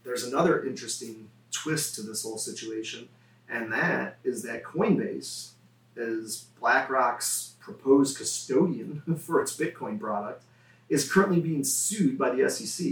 there's 0.03 0.23
another 0.23 0.65
interesting 0.65 1.29
twist 1.51 1.95
to 1.95 2.01
this 2.01 2.23
whole 2.23 2.37
situation, 2.37 3.07
and 3.49 3.71
that 3.71 4.17
is 4.23 4.43
that 4.43 4.63
Coinbase 4.63 5.51
is 5.95 6.47
BlackRock's 6.59 7.53
proposed 7.59 8.17
custodian 8.17 9.01
for 9.19 9.41
its 9.41 9.55
Bitcoin 9.55 9.99
product, 9.99 10.43
is 10.89 11.11
currently 11.11 11.39
being 11.39 11.63
sued 11.63 12.17
by 12.17 12.29
the 12.29 12.49
SEC. 12.49 12.87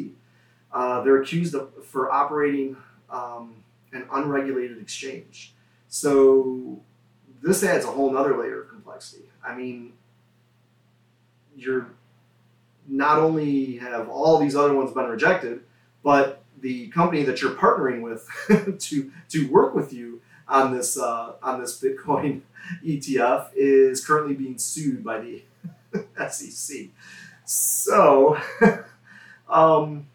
Uh, 0.71 1.01
they're 1.03 1.21
accused 1.21 1.53
of 1.53 1.85
for 1.85 2.11
operating 2.11 2.77
um, 3.09 3.55
an 3.91 4.05
unregulated 4.11 4.79
exchange. 4.79 5.53
So 5.89 6.79
this 7.41 7.63
adds 7.63 7.85
a 7.85 7.89
whole 7.89 8.15
other 8.15 8.37
layer 8.37 8.61
of 8.61 8.69
complexity. 8.69 9.23
I 9.45 9.55
mean, 9.55 9.93
you're 11.55 11.87
not 12.87 13.19
only 13.19 13.77
have 13.77 14.09
all 14.09 14.37
these 14.37 14.55
other 14.55 14.73
ones 14.73 14.91
been 14.91 15.05
rejected, 15.05 15.61
but 16.03 16.43
the 16.59 16.87
company 16.89 17.23
that 17.23 17.41
you're 17.41 17.51
partnering 17.51 18.01
with 18.01 18.27
to 18.79 19.11
to 19.29 19.51
work 19.51 19.73
with 19.73 19.93
you 19.93 20.21
on 20.47 20.75
this 20.75 20.97
uh, 20.97 21.33
on 21.41 21.59
this 21.59 21.81
Bitcoin 21.81 22.41
ETF 22.85 23.49
is 23.55 24.05
currently 24.05 24.35
being 24.35 24.57
sued 24.57 25.03
by 25.03 25.19
the 25.19 25.43
SEC. 26.29 26.87
So, 27.45 28.37
um, 29.49 30.07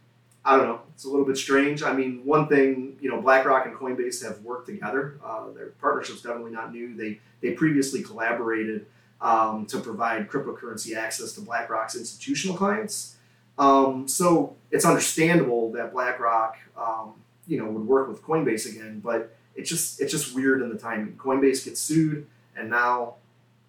I 0.47 0.57
don't 0.57 0.67
know. 0.69 0.81
It's 0.95 1.05
a 1.05 1.09
little 1.09 1.26
bit 1.26 1.37
strange. 1.37 1.83
I 1.83 1.93
mean, 1.93 2.21
one 2.25 2.47
thing, 2.47 2.97
you 3.00 3.11
know, 3.11 3.21
BlackRock 3.21 3.67
and 3.67 3.75
Coinbase 3.75 4.25
have 4.25 4.41
worked 4.43 4.67
together. 4.67 5.19
Uh, 5.23 5.50
their 5.50 5.67
partnership's 5.81 6.23
definitely 6.23 6.53
not 6.53 6.73
new. 6.73 6.95
They 6.95 7.19
they 7.41 7.50
previously 7.50 8.03
collaborated 8.03 8.87
um, 9.21 9.67
to 9.67 9.81
provide 9.81 10.31
cryptocurrency 10.31 10.97
access 10.97 11.33
to 11.33 11.41
BlackRock's 11.41 11.97
institutional 11.97 12.57
clients. 12.57 13.17
Um, 13.59 14.07
so 14.07 14.55
it's 14.71 14.85
understandable 14.85 15.73
that 15.73 15.93
BlackRock, 15.93 16.59
um, 16.76 17.15
you 17.49 17.59
know, 17.59 17.69
would 17.69 17.87
work 17.87 18.09
with 18.09 18.23
Coinbase 18.23 18.71
again, 18.71 19.00
but 19.00 19.37
it's 19.57 19.69
just 19.69 20.00
it's 20.00 20.12
just 20.12 20.33
weird 20.33 20.62
in 20.62 20.69
the 20.69 20.79
timing. 20.79 21.15
Coinbase 21.17 21.65
gets 21.65 21.81
sued, 21.81 22.25
and 22.57 22.71
now, 22.71 23.15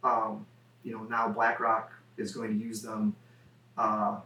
um, 0.04 0.46
you 0.84 0.94
know, 0.94 1.02
now 1.04 1.28
BlackRock 1.28 1.92
is 2.18 2.36
going 2.36 2.60
to 2.60 2.64
use 2.64 2.84
them 2.84 3.16
uh, 3.80 4.20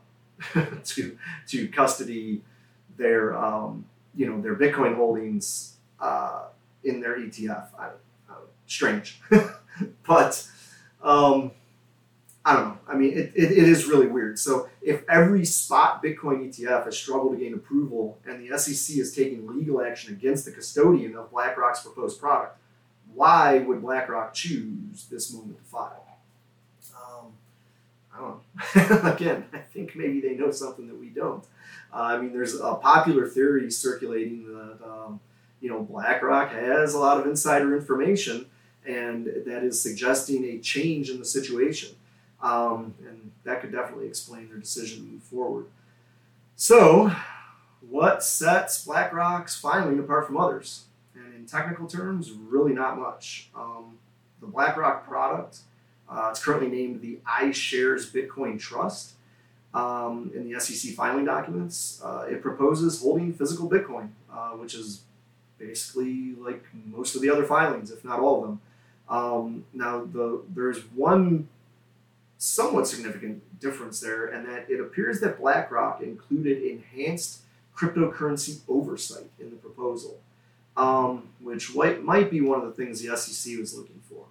to 0.84 1.18
to 1.48 1.68
custody 1.70 2.42
their 2.98 3.38
um, 3.38 3.86
you 4.16 4.26
know 4.28 4.42
their 4.42 4.56
Bitcoin 4.56 4.96
holdings 4.96 5.78
uh, 6.00 6.46
in 6.84 7.00
their 7.00 7.18
ETF. 7.18 7.68
I, 7.78 7.90
I 8.30 8.36
strange, 8.66 9.22
but 10.08 10.48
um, 11.02 11.52
I 12.44 12.56
don't 12.56 12.70
know. 12.70 12.78
I 12.88 12.96
mean, 12.96 13.14
it, 13.14 13.32
it, 13.36 13.52
it 13.52 13.70
is 13.70 13.86
really 13.86 14.08
weird. 14.08 14.40
So 14.40 14.68
if 14.82 15.04
every 15.08 15.46
spot 15.46 16.04
Bitcoin 16.04 16.48
ETF 16.48 16.86
has 16.86 16.98
struggled 16.98 17.34
to 17.34 17.44
gain 17.44 17.54
approval 17.54 18.18
and 18.26 18.42
the 18.42 18.58
SEC 18.58 18.98
is 18.98 19.14
taking 19.16 19.48
legal 19.48 19.82
action 19.82 20.14
against 20.14 20.46
the 20.46 20.52
custodian 20.52 21.16
of 21.16 21.30
BlackRock's 21.30 21.82
proposed 21.82 22.20
product, 22.20 22.58
why 23.14 23.60
would 23.60 23.82
BlackRock 23.82 24.34
choose 24.34 25.06
this 25.12 25.32
moment 25.32 25.58
to 25.58 25.64
file? 25.64 26.11
Know. 28.22 28.42
Again, 29.04 29.46
I 29.52 29.58
think 29.58 29.96
maybe 29.96 30.22
they 30.22 30.36
know 30.36 30.52
something 30.52 30.88
that 30.88 31.00
we 31.00 31.08
don't. 31.08 31.44
Uh, 31.94 32.02
I 32.02 32.18
mean, 32.22 32.32
there's 32.32 32.60
a 32.60 32.76
popular 32.76 33.28
theory 33.28 33.72
circulating 33.72 34.46
that 34.46 34.78
um, 34.86 35.20
you 35.60 35.70
know 35.70 35.82
BlackRock 35.82 36.52
has 36.52 36.94
a 36.94 37.00
lot 37.00 37.20
of 37.20 37.26
insider 37.26 37.76
information, 37.76 38.46
and 38.86 39.26
that 39.26 39.64
is 39.64 39.82
suggesting 39.82 40.46
a 40.46 40.60
change 40.60 41.10
in 41.10 41.20
the 41.20 41.26
situation, 41.26 41.96
um, 42.42 42.94
and 43.08 43.32
that 43.44 43.62
could 43.62 43.72
definitely 43.72 44.08
explain 44.08 44.48
their 44.50 44.58
decision 44.58 45.00
to 45.00 45.12
move 45.12 45.24
forward. 45.24 45.66
So, 46.56 47.12
what 47.90 48.24
sets 48.24 48.86
BlackRock's 48.86 49.60
filing 49.60 50.00
apart 50.00 50.28
from 50.28 50.38
others? 50.38 50.86
And 51.16 51.34
in 51.34 51.46
technical 51.46 51.88
terms, 51.88 52.32
really 52.32 52.74
not 52.74 52.98
much. 52.98 53.50
Um, 53.56 53.98
the 54.40 54.48
BlackRock 54.48 55.08
product, 55.08 55.60
uh, 56.12 56.28
it's 56.30 56.44
currently 56.44 56.68
named 56.68 57.02
the 57.02 57.20
iShares 57.26 58.12
Bitcoin 58.12 58.60
Trust 58.60 59.14
um, 59.74 60.32
in 60.36 60.52
the 60.52 60.60
SEC 60.60 60.94
filing 60.94 61.24
documents. 61.24 62.02
Uh, 62.04 62.26
it 62.30 62.42
proposes 62.42 63.02
holding 63.02 63.34
physical 63.34 63.70
Bitcoin, 63.70 64.10
uh, 64.32 64.50
which 64.52 64.76
is 64.76 65.04
basically 65.58 66.34
like 66.38 66.64
most 66.86 67.16
of 67.16 67.22
the 67.22 67.30
other 67.30 67.46
filings, 67.46 67.92
if 67.92 68.04
not 68.04 68.20
all 68.20 68.44
of 68.44 68.50
them. 68.50 68.62
Um, 69.08 69.66
now, 69.74 70.06
the, 70.06 70.42
there's 70.54 70.80
one 70.96 71.48
somewhat 72.38 72.88
significant 72.88 73.60
difference 73.60 74.00
there, 74.00 74.26
and 74.26 74.48
that 74.48 74.70
it 74.70 74.82
appears 74.82 75.20
that 75.22 75.40
BlackRock 75.40 76.02
included 76.02 76.62
enhanced 76.64 77.42
cryptocurrency 77.76 78.62
oversight 78.68 79.30
in 79.40 79.50
the 79.50 79.56
proposal, 79.56 80.20
um, 80.76 81.30
which 81.40 81.74
might 81.76 82.32
be 82.32 82.42
one 82.42 82.60
of 82.60 82.66
the 82.66 82.74
things 82.74 83.02
the 83.02 83.16
SEC 83.16 83.58
was 83.58 83.78
looking 83.78 84.02
for. 84.10 84.26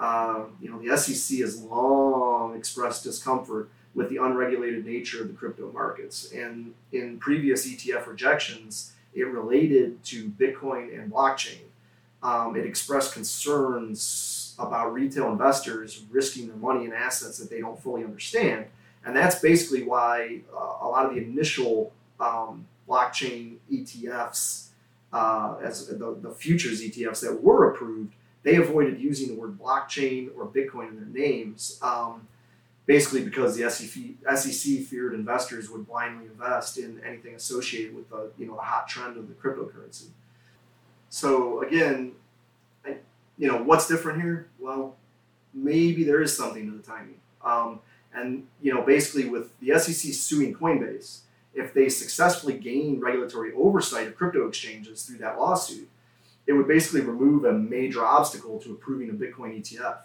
Uh, 0.00 0.44
you 0.62 0.70
know, 0.70 0.80
the 0.82 0.96
SEC 0.96 1.38
has 1.40 1.62
long 1.62 2.56
expressed 2.56 3.04
discomfort 3.04 3.68
with 3.94 4.08
the 4.08 4.16
unregulated 4.16 4.86
nature 4.86 5.20
of 5.20 5.28
the 5.28 5.34
crypto 5.34 5.70
markets. 5.72 6.32
And 6.32 6.74
in 6.90 7.18
previous 7.18 7.68
ETF 7.68 8.06
rejections, 8.06 8.92
it 9.12 9.24
related 9.24 10.02
to 10.04 10.30
Bitcoin 10.30 10.98
and 10.98 11.12
blockchain. 11.12 11.60
Um, 12.22 12.56
it 12.56 12.64
expressed 12.64 13.12
concerns 13.12 14.54
about 14.58 14.94
retail 14.94 15.30
investors 15.30 16.02
risking 16.10 16.48
their 16.48 16.56
money 16.56 16.86
and 16.86 16.94
assets 16.94 17.36
that 17.38 17.50
they 17.50 17.60
don't 17.60 17.80
fully 17.82 18.02
understand. 18.02 18.66
And 19.04 19.14
that's 19.14 19.40
basically 19.40 19.82
why 19.82 20.40
uh, 20.54 20.86
a 20.86 20.88
lot 20.88 21.06
of 21.06 21.14
the 21.14 21.22
initial 21.22 21.92
um, 22.18 22.66
blockchain 22.88 23.56
ETFs, 23.70 24.68
uh, 25.12 25.56
as 25.62 25.86
the, 25.86 26.18
the 26.20 26.30
futures 26.30 26.82
ETFs 26.82 27.20
that 27.20 27.42
were 27.42 27.70
approved, 27.70 28.14
they 28.42 28.56
avoided 28.56 29.00
using 29.00 29.28
the 29.28 29.40
word 29.40 29.58
blockchain 29.58 30.28
or 30.36 30.46
Bitcoin 30.46 30.88
in 30.90 30.96
their 30.96 31.06
names. 31.06 31.78
Um, 31.82 32.26
basically 32.90 33.22
because 33.22 33.56
the 33.56 33.70
SEC, 33.70 34.02
SEC 34.36 34.80
feared 34.80 35.14
investors 35.14 35.70
would 35.70 35.86
blindly 35.86 36.26
invest 36.26 36.76
in 36.76 37.00
anything 37.06 37.36
associated 37.36 37.94
with 37.94 38.10
the 38.10 38.32
you 38.36 38.46
know 38.46 38.56
the 38.56 38.62
hot 38.62 38.88
trend 38.88 39.16
of 39.16 39.28
the 39.28 39.34
cryptocurrency. 39.34 40.08
So 41.08 41.62
again, 41.62 42.12
I, 42.84 42.96
you 43.38 43.46
know 43.46 43.62
what's 43.62 43.86
different 43.86 44.20
here? 44.20 44.48
Well, 44.58 44.96
maybe 45.54 46.02
there 46.02 46.20
is 46.20 46.36
something 46.36 46.68
to 46.68 46.76
the 46.76 46.82
timing. 46.82 47.20
Um, 47.44 47.78
and 48.12 48.48
you 48.60 48.74
know 48.74 48.82
basically 48.82 49.28
with 49.28 49.56
the 49.60 49.78
SEC 49.78 50.12
suing 50.12 50.52
Coinbase, 50.52 51.20
if 51.54 51.72
they 51.72 51.88
successfully 51.88 52.54
gain 52.54 52.98
regulatory 52.98 53.52
oversight 53.52 54.08
of 54.08 54.16
crypto 54.16 54.48
exchanges 54.48 55.04
through 55.04 55.18
that 55.18 55.38
lawsuit, 55.38 55.88
it 56.46 56.52
would 56.52 56.68
basically 56.68 57.02
remove 57.02 57.44
a 57.44 57.52
major 57.52 58.04
obstacle 58.04 58.58
to 58.60 58.72
approving 58.72 59.10
a 59.10 59.12
Bitcoin 59.12 59.60
ETF. 59.60 59.98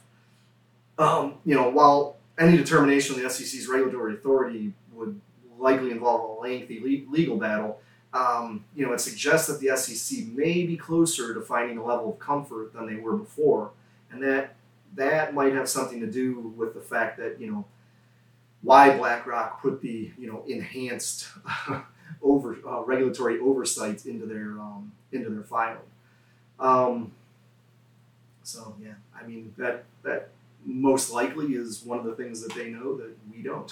Um, 0.97 1.35
you 1.43 1.55
know, 1.55 1.69
while 1.69 2.17
any 2.37 2.57
determination 2.57 3.15
of 3.15 3.21
the 3.21 3.29
SEC's 3.29 3.67
regulatory 3.67 4.13
authority 4.15 4.73
would 4.93 5.19
likely 5.57 5.91
involve 5.91 6.37
a 6.37 6.41
lengthy 6.41 7.05
legal 7.09 7.37
battle. 7.37 7.79
Um, 8.13 8.63
you 8.75 8.85
know, 8.85 8.93
it 8.93 9.01
suggests 9.01 9.47
that 9.47 9.59
the 9.59 9.75
SEC 9.75 10.27
may 10.27 10.65
be 10.65 10.77
closer 10.77 11.33
to 11.33 11.41
finding 11.41 11.77
a 11.77 11.83
level 11.83 12.13
of 12.13 12.19
comfort 12.19 12.73
than 12.73 12.87
they 12.87 12.95
were 12.95 13.17
before, 13.17 13.71
and 14.11 14.23
that 14.23 14.55
that 14.95 15.33
might 15.33 15.53
have 15.53 15.67
something 15.67 15.99
to 15.99 16.07
do 16.07 16.53
with 16.55 16.73
the 16.73 16.79
fact 16.79 17.17
that 17.17 17.39
you 17.39 17.51
know 17.51 17.65
why 18.61 18.97
BlackRock 18.97 19.61
put 19.61 19.81
the 19.81 20.11
you 20.17 20.27
know 20.27 20.43
enhanced 20.47 21.27
over 22.21 22.57
uh, 22.65 22.81
regulatory 22.83 23.39
oversight 23.39 24.05
into 24.05 24.25
their 24.25 24.59
um, 24.59 24.93
into 25.11 25.29
their 25.29 25.43
filing. 25.43 25.79
Um, 26.59 27.11
so 28.43 28.75
yeah, 28.81 28.93
I 29.19 29.25
mean 29.25 29.53
that 29.57 29.85
that 30.03 30.29
most 30.65 31.11
likely 31.11 31.53
is 31.53 31.83
one 31.83 31.99
of 31.99 32.05
the 32.05 32.15
things 32.15 32.41
that 32.41 32.53
they 32.55 32.69
know 32.69 32.97
that 32.97 33.15
we 33.31 33.41
don't. 33.43 33.71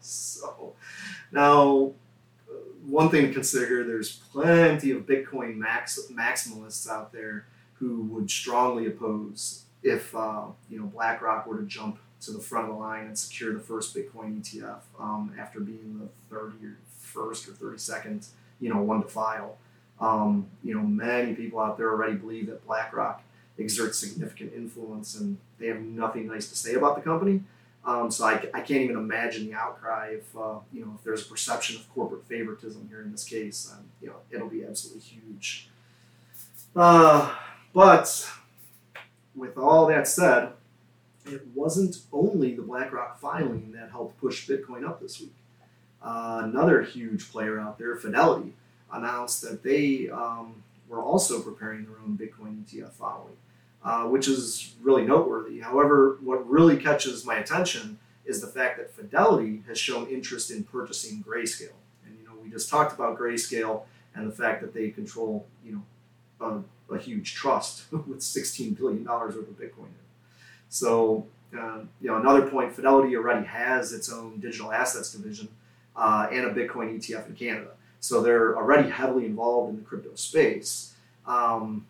so 0.00 0.74
now, 1.30 1.92
uh, 2.50 2.54
one 2.86 3.10
thing 3.10 3.26
to 3.26 3.32
consider 3.32 3.84
there's 3.84 4.16
plenty 4.32 4.92
of 4.92 5.06
Bitcoin 5.06 5.56
max, 5.56 6.00
maximalists 6.10 6.88
out 6.88 7.12
there 7.12 7.46
who 7.74 8.02
would 8.04 8.30
strongly 8.30 8.86
oppose 8.86 9.64
if 9.82 10.14
uh, 10.14 10.44
you 10.70 10.78
know 10.78 10.86
BlackRock 10.86 11.46
were 11.46 11.58
to 11.58 11.66
jump 11.66 11.98
to 12.22 12.30
the 12.30 12.38
front 12.38 12.68
of 12.68 12.74
the 12.74 12.80
line 12.80 13.06
and 13.06 13.18
secure 13.18 13.52
the 13.52 13.60
first 13.60 13.94
Bitcoin 13.94 14.40
ETF 14.40 14.80
um, 14.98 15.34
after 15.38 15.60
being 15.60 15.98
the 15.98 16.34
31st 16.34 17.48
or 17.48 17.74
32nd, 17.74 18.28
you 18.60 18.72
know, 18.72 18.80
one 18.80 19.02
to 19.02 19.08
file. 19.08 19.58
Um, 20.02 20.48
you 20.64 20.74
know, 20.74 20.82
many 20.82 21.34
people 21.34 21.60
out 21.60 21.78
there 21.78 21.88
already 21.88 22.16
believe 22.16 22.48
that 22.48 22.66
BlackRock 22.66 23.22
exerts 23.58 23.98
significant 23.98 24.52
influence, 24.52 25.14
and 25.14 25.38
they 25.58 25.68
have 25.68 25.80
nothing 25.80 26.26
nice 26.26 26.48
to 26.48 26.56
say 26.56 26.74
about 26.74 26.96
the 26.96 27.02
company. 27.02 27.42
Um, 27.84 28.10
so 28.10 28.24
I, 28.24 28.34
I 28.52 28.60
can't 28.60 28.82
even 28.82 28.96
imagine 28.96 29.46
the 29.46 29.54
outcry 29.54 30.14
if 30.18 30.36
uh, 30.36 30.58
you 30.72 30.84
know 30.84 30.92
if 30.98 31.04
there's 31.04 31.24
a 31.24 31.28
perception 31.28 31.76
of 31.76 31.88
corporate 31.94 32.24
favoritism 32.26 32.88
here 32.88 33.02
in 33.02 33.12
this 33.12 33.24
case. 33.24 33.72
Um, 33.72 33.84
you 34.00 34.08
know, 34.08 34.16
it'll 34.30 34.48
be 34.48 34.64
absolutely 34.64 35.02
huge. 35.02 35.68
Uh, 36.74 37.34
but 37.72 38.28
with 39.36 39.56
all 39.56 39.86
that 39.86 40.08
said, 40.08 40.52
it 41.26 41.46
wasn't 41.54 41.98
only 42.12 42.54
the 42.54 42.62
BlackRock 42.62 43.20
filing 43.20 43.72
that 43.72 43.90
helped 43.90 44.20
push 44.20 44.48
Bitcoin 44.48 44.86
up 44.86 45.00
this 45.00 45.20
week. 45.20 45.34
Uh, 46.02 46.40
another 46.44 46.82
huge 46.82 47.30
player 47.30 47.60
out 47.60 47.78
there, 47.78 47.94
Fidelity, 47.94 48.54
announced 48.92 49.42
that 49.42 49.62
they 49.62 50.08
um, 50.10 50.62
were 50.88 51.02
also 51.02 51.40
preparing 51.40 51.84
their 51.84 51.96
own 52.04 52.18
Bitcoin 52.18 52.62
ETF 52.64 52.92
following, 52.92 53.36
uh, 53.84 54.04
which 54.04 54.28
is 54.28 54.74
really 54.82 55.04
noteworthy. 55.04 55.60
However, 55.60 56.18
what 56.22 56.48
really 56.48 56.76
catches 56.76 57.24
my 57.24 57.36
attention 57.36 57.98
is 58.24 58.40
the 58.40 58.46
fact 58.46 58.78
that 58.78 58.94
Fidelity 58.94 59.62
has 59.66 59.78
shown 59.78 60.06
interest 60.08 60.50
in 60.50 60.64
purchasing 60.64 61.24
Grayscale. 61.26 61.74
And 62.04 62.16
you 62.18 62.24
know, 62.24 62.34
we 62.42 62.50
just 62.50 62.68
talked 62.68 62.94
about 62.94 63.18
Grayscale 63.18 63.82
and 64.14 64.30
the 64.30 64.34
fact 64.34 64.60
that 64.60 64.74
they 64.74 64.90
control, 64.90 65.46
you 65.64 65.72
know, 65.72 66.62
a, 66.88 66.94
a 66.94 66.98
huge 66.98 67.34
trust 67.34 67.90
with 67.92 68.20
$16 68.20 68.76
billion 68.76 69.04
worth 69.04 69.36
of 69.36 69.58
Bitcoin. 69.58 69.88
So, 70.68 71.26
uh, 71.58 71.80
you 72.00 72.08
know, 72.08 72.16
another 72.16 72.48
point, 72.48 72.72
Fidelity 72.72 73.16
already 73.16 73.46
has 73.46 73.92
its 73.92 74.10
own 74.10 74.40
digital 74.40 74.72
assets 74.72 75.12
division 75.12 75.48
uh, 75.96 76.28
and 76.30 76.46
a 76.46 76.54
Bitcoin 76.54 76.96
ETF 76.96 77.28
in 77.28 77.34
Canada. 77.34 77.70
So 78.02 78.20
they're 78.20 78.56
already 78.56 78.90
heavily 78.90 79.26
involved 79.26 79.70
in 79.70 79.76
the 79.76 79.82
crypto 79.82 80.16
space. 80.16 80.94
Um, 81.24 81.86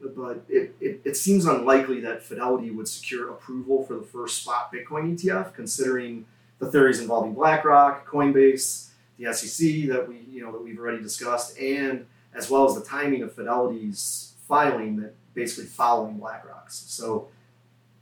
but 0.00 0.44
it, 0.48 0.76
it, 0.80 1.00
it, 1.04 1.16
seems 1.16 1.44
unlikely 1.44 1.98
that 2.02 2.22
Fidelity 2.22 2.70
would 2.70 2.86
secure 2.86 3.30
approval 3.30 3.82
for 3.82 3.94
the 3.94 4.04
first 4.04 4.42
spot 4.42 4.72
Bitcoin 4.72 5.18
ETF, 5.18 5.54
considering 5.54 6.24
the 6.60 6.70
theories 6.70 7.00
involving 7.00 7.34
BlackRock, 7.34 8.08
Coinbase, 8.08 8.90
the 9.18 9.32
SEC 9.32 9.88
that 9.88 10.06
we 10.06 10.20
you 10.30 10.40
know 10.40 10.52
that 10.52 10.62
we've 10.62 10.78
already 10.78 11.02
discussed, 11.02 11.58
and 11.58 12.06
as 12.32 12.48
well 12.48 12.68
as 12.68 12.76
the 12.76 12.84
timing 12.84 13.22
of 13.22 13.34
Fidelity's 13.34 14.34
filing 14.46 15.00
that 15.00 15.14
basically 15.34 15.64
following 15.64 16.18
BlackRock's. 16.18 16.76
So 16.86 17.26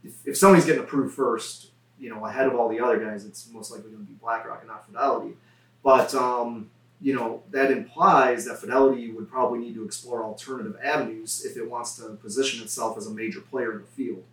if, 0.03 0.13
if 0.23 0.37
somebody's 0.37 0.65
getting 0.65 0.83
approved 0.83 1.15
first, 1.15 1.71
you 1.99 2.11
know, 2.11 2.23
ahead 2.25 2.45
of 2.45 2.53
all 2.53 2.69
the 2.69 2.79
other 2.79 2.99
guys, 2.99 3.25
it's 3.25 3.49
most 3.49 3.71
likely 3.71 3.89
going 3.89 4.05
to 4.05 4.11
be 4.11 4.17
BlackRock 4.21 4.59
and 4.59 4.67
not 4.67 4.85
Fidelity. 4.85 5.35
But 5.83 6.13
um, 6.13 6.69
you 7.05 7.13
know, 7.13 7.43
that 7.51 7.69
implies 7.69 8.45
that 8.45 8.57
Fidelity 8.57 9.11
would 9.11 9.29
probably 9.29 9.59
need 9.59 9.75
to 9.75 9.85
explore 9.85 10.23
alternative 10.23 10.75
avenues 10.83 11.45
if 11.45 11.55
it 11.55 11.69
wants 11.69 11.95
to 11.97 12.15
position 12.15 12.63
itself 12.63 12.97
as 12.97 13.05
a 13.05 13.11
major 13.11 13.41
player 13.41 13.73
in 13.73 13.81
the 13.81 13.85
field. 13.85 14.23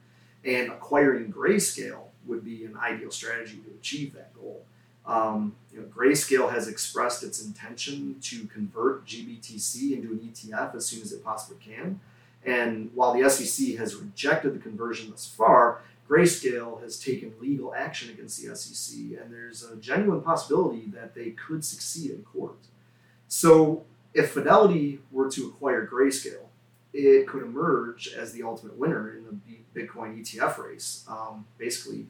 And 0.42 0.72
acquiring 0.72 1.30
Grayscale 1.30 2.04
would 2.24 2.42
be 2.42 2.64
an 2.64 2.74
ideal 2.78 3.10
strategy 3.10 3.58
to 3.58 3.74
achieve 3.78 4.14
that 4.14 4.34
goal. 4.34 4.64
Um, 5.04 5.54
you 5.70 5.80
know, 5.80 5.86
Grayscale 5.86 6.50
has 6.50 6.66
expressed 6.66 7.22
its 7.22 7.44
intention 7.44 8.16
to 8.22 8.46
convert 8.46 9.04
GBTC 9.04 9.92
into 9.92 10.12
an 10.12 10.32
ETF 10.32 10.74
as 10.74 10.86
soon 10.86 11.02
as 11.02 11.12
it 11.12 11.22
possibly 11.22 11.62
can. 11.62 12.00
And 12.42 12.90
while 12.94 13.12
the 13.12 13.28
SEC 13.28 13.76
has 13.76 13.96
rejected 13.96 14.54
the 14.54 14.58
conversion 14.58 15.10
thus 15.10 15.26
far, 15.26 15.82
Grayscale 16.08 16.82
has 16.82 16.98
taken 16.98 17.32
legal 17.40 17.74
action 17.74 18.10
against 18.10 18.42
the 18.42 18.54
SEC, 18.54 18.96
and 19.20 19.32
there's 19.32 19.64
a 19.64 19.76
genuine 19.76 20.20
possibility 20.20 20.86
that 20.88 21.14
they 21.14 21.30
could 21.30 21.64
succeed 21.64 22.10
in 22.10 22.22
court. 22.22 22.58
So, 23.28 23.84
if 24.12 24.32
Fidelity 24.32 25.00
were 25.10 25.30
to 25.30 25.46
acquire 25.46 25.86
Grayscale, 25.86 26.48
it 26.92 27.26
could 27.26 27.42
emerge 27.42 28.12
as 28.12 28.32
the 28.32 28.42
ultimate 28.42 28.76
winner 28.76 29.16
in 29.16 29.24
the 29.24 29.80
Bitcoin 29.80 30.20
ETF 30.20 30.58
race. 30.58 31.04
Um, 31.08 31.46
basically, 31.56 32.06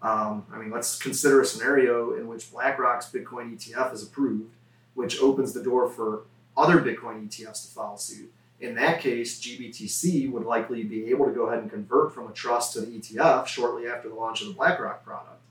um, 0.00 0.46
I 0.52 0.58
mean, 0.58 0.70
let's 0.70 0.98
consider 0.98 1.42
a 1.42 1.44
scenario 1.44 2.14
in 2.14 2.28
which 2.28 2.50
BlackRock's 2.50 3.10
Bitcoin 3.10 3.54
ETF 3.54 3.92
is 3.92 4.02
approved, 4.02 4.54
which 4.94 5.20
opens 5.20 5.52
the 5.52 5.62
door 5.62 5.88
for 5.88 6.22
other 6.56 6.80
Bitcoin 6.80 7.28
ETFs 7.28 7.66
to 7.66 7.74
follow 7.74 7.96
suit 7.96 8.32
in 8.64 8.74
that 8.76 9.00
case, 9.00 9.40
GBTC 9.40 10.30
would 10.32 10.44
likely 10.44 10.82
be 10.84 11.10
able 11.10 11.26
to 11.26 11.32
go 11.32 11.46
ahead 11.46 11.60
and 11.60 11.70
convert 11.70 12.14
from 12.14 12.28
a 12.28 12.32
trust 12.32 12.72
to 12.72 12.80
an 12.80 12.86
ETF 12.86 13.46
shortly 13.46 13.86
after 13.86 14.08
the 14.08 14.14
launch 14.14 14.40
of 14.40 14.48
the 14.48 14.54
BlackRock 14.54 15.04
product. 15.04 15.42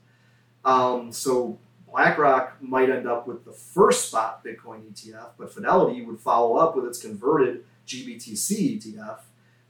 Um, 0.64 1.12
so 1.12 1.58
BlackRock 1.90 2.60
might 2.60 2.90
end 2.90 3.06
up 3.06 3.28
with 3.28 3.44
the 3.44 3.52
first 3.52 4.08
spot 4.08 4.44
Bitcoin 4.44 4.82
ETF, 4.90 5.28
but 5.38 5.52
Fidelity 5.52 6.02
would 6.02 6.18
follow 6.18 6.56
up 6.56 6.74
with 6.74 6.86
its 6.86 7.00
converted 7.00 7.64
GBTC 7.86 8.82
ETF, 8.82 9.20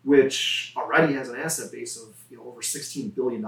which 0.04 0.72
already 0.74 1.12
has 1.12 1.28
an 1.28 1.36
asset 1.36 1.70
base 1.70 2.00
of 2.00 2.14
you 2.30 2.38
know 2.38 2.44
over 2.44 2.62
$16 2.62 3.14
billion. 3.14 3.46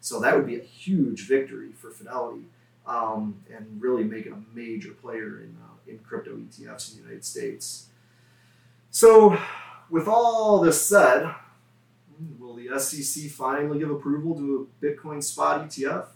So 0.00 0.20
that 0.20 0.36
would 0.36 0.46
be 0.46 0.56
a 0.56 0.62
huge 0.62 1.26
victory 1.26 1.72
for 1.72 1.90
Fidelity 1.90 2.44
um, 2.86 3.42
and 3.52 3.82
really 3.82 4.04
make 4.04 4.26
it 4.26 4.32
a 4.32 4.56
major 4.56 4.92
player 4.92 5.40
in, 5.40 5.56
uh, 5.60 5.90
in 5.90 5.98
crypto 5.98 6.36
ETFs 6.36 6.92
in 6.92 6.98
the 6.98 7.02
United 7.02 7.24
States. 7.24 7.88
So, 8.96 9.38
with 9.90 10.08
all 10.08 10.58
this 10.58 10.80
said, 10.80 11.30
will 12.38 12.54
the 12.54 12.80
SEC 12.80 13.30
finally 13.30 13.78
give 13.78 13.90
approval 13.90 14.34
to 14.36 14.66
a 14.80 14.82
Bitcoin 14.82 15.22
spot 15.22 15.68
ETF? 15.68 16.06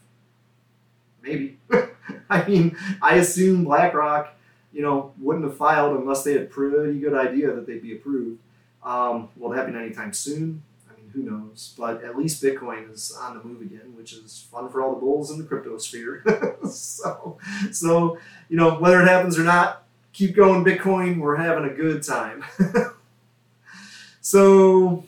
Maybe. 1.22 1.58
I 2.30 2.48
mean, 2.48 2.78
I 3.02 3.16
assume 3.16 3.64
BlackRock, 3.64 4.32
you 4.72 4.80
know, 4.80 5.12
wouldn't 5.20 5.44
have 5.44 5.58
filed 5.58 6.00
unless 6.00 6.24
they 6.24 6.32
had 6.32 6.44
a 6.44 6.46
pretty 6.46 6.98
good 6.98 7.12
idea 7.12 7.52
that 7.52 7.66
they'd 7.66 7.82
be 7.82 7.92
approved. 7.92 8.40
Um, 8.82 9.28
will 9.36 9.52
it 9.52 9.56
happen 9.56 9.76
anytime 9.76 10.14
soon? 10.14 10.62
I 10.88 10.96
mean, 10.96 11.10
who 11.12 11.22
knows? 11.30 11.74
But 11.76 12.02
at 12.02 12.16
least 12.16 12.42
Bitcoin 12.42 12.90
is 12.90 13.14
on 13.20 13.36
the 13.36 13.44
move 13.44 13.60
again, 13.60 13.94
which 13.94 14.14
is 14.14 14.48
fun 14.50 14.70
for 14.70 14.80
all 14.80 14.94
the 14.94 15.00
bulls 15.00 15.30
in 15.30 15.36
the 15.36 15.44
crypto 15.44 15.76
sphere. 15.76 16.56
so, 16.66 17.36
so 17.72 18.16
you 18.48 18.56
know, 18.56 18.76
whether 18.76 19.02
it 19.02 19.06
happens 19.06 19.38
or 19.38 19.44
not, 19.44 19.84
keep 20.20 20.36
going 20.36 20.62
Bitcoin. 20.62 21.16
We're 21.16 21.36
having 21.36 21.64
a 21.64 21.72
good 21.72 22.02
time. 22.02 22.44
so, 24.20 25.02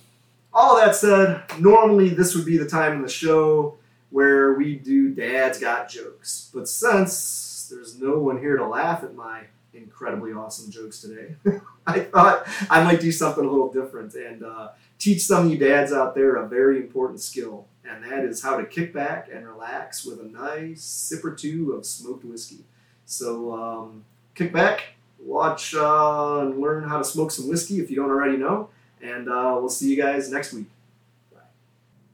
all 0.55 0.77
that 0.77 0.97
said, 0.97 1.43
normally 1.61 2.09
this 2.09 2.35
would 2.35 2.47
be 2.47 2.57
the 2.57 2.67
time 2.67 2.93
in 2.93 3.03
the 3.03 3.11
show 3.11 3.77
where 4.09 4.55
we 4.55 4.75
do 4.75 5.11
Dad's 5.11 5.59
Got 5.59 5.91
Jokes. 5.91 6.51
But 6.55 6.67
since 6.67 7.69
there's 7.71 8.01
no 8.01 8.21
one 8.21 8.39
here 8.39 8.57
to 8.57 8.67
laugh 8.67 9.05
at 9.05 9.15
my 9.15 9.43
incredibly 9.75 10.33
awesome 10.33 10.71
jokes 10.71 11.03
today, 11.03 11.35
I 11.87 12.01
thought 12.01 12.49
I 12.71 12.83
might 12.83 13.01
do 13.01 13.13
something 13.13 13.45
a 13.45 13.51
little 13.51 13.71
different 13.71 14.15
and 14.15 14.43
uh, 14.43 14.71
teach 14.99 15.21
some 15.21 15.45
of 15.45 15.53
you 15.53 15.59
dads 15.59 15.93
out 15.93 16.15
there 16.15 16.37
a 16.37 16.49
very 16.49 16.79
important 16.79 17.21
skill. 17.21 17.67
And 17.85 18.03
that 18.11 18.25
is 18.25 18.43
how 18.43 18.57
to 18.57 18.65
kick 18.65 18.95
back 18.95 19.29
and 19.31 19.47
relax 19.47 20.07
with 20.07 20.21
a 20.21 20.25
nice 20.25 20.83
sip 20.83 21.23
or 21.23 21.35
two 21.35 21.73
of 21.73 21.85
smoked 21.85 22.25
whiskey. 22.25 22.65
So, 23.05 23.53
um, 23.53 24.05
kick 24.35 24.55
back, 24.55 24.95
watch 25.25 25.75
uh, 25.75 26.41
and 26.41 26.61
learn 26.61 26.89
how 26.89 26.99
to 26.99 27.05
smoke 27.05 27.31
some 27.31 27.49
whiskey 27.49 27.81
if 27.81 27.91
you 27.91 27.97
don't 27.97 28.11
already 28.11 28.37
know. 28.37 28.69
And 29.01 29.29
uh, 29.29 29.57
we'll 29.59 29.69
see 29.69 29.91
you 29.91 29.97
guys 29.97 30.31
next 30.31 30.53
week. 30.53 30.67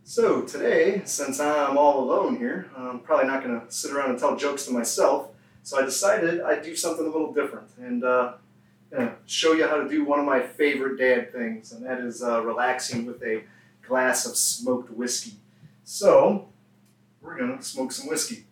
So 0.05 0.43
today, 0.43 1.03
since 1.05 1.39
I'm 1.39 1.77
all 1.77 2.03
alone 2.03 2.39
here, 2.39 2.71
I'm 2.77 3.01
probably 3.01 3.27
not 3.27 3.45
going 3.45 3.61
to 3.61 3.71
sit 3.71 3.93
around 3.93 4.11
and 4.11 4.19
tell 4.19 4.37
jokes 4.37 4.65
to 4.65 4.73
myself. 4.73 5.29
So 5.63 5.79
I 5.79 5.85
decided 5.85 6.41
I'd 6.41 6.63
do 6.63 6.75
something 6.75 7.05
a 7.05 7.11
little 7.11 7.33
different 7.33 7.69
and 7.79 8.03
uh, 8.05 8.33
show 9.27 9.53
you 9.53 9.69
how 9.69 9.77
to 9.77 9.89
do 9.89 10.05
one 10.05 10.19
of 10.19 10.25
my 10.25 10.41
favorite 10.41 10.99
dad 10.99 11.31
things, 11.31 11.73
and 11.73 11.85
that 11.85 12.01
is 12.01 12.23
uh, 12.23 12.43
relaxing 12.43 13.05
with 13.05 13.23
a 13.23 13.43
glass 13.87 14.25
of 14.25 14.35
smoked 14.37 14.91
whiskey. 14.91 15.35
So 15.85 16.49
we're 17.21 17.37
going 17.37 17.59
to 17.59 17.63
smoke 17.63 17.93
some 17.93 18.09
whiskey. 18.09 18.45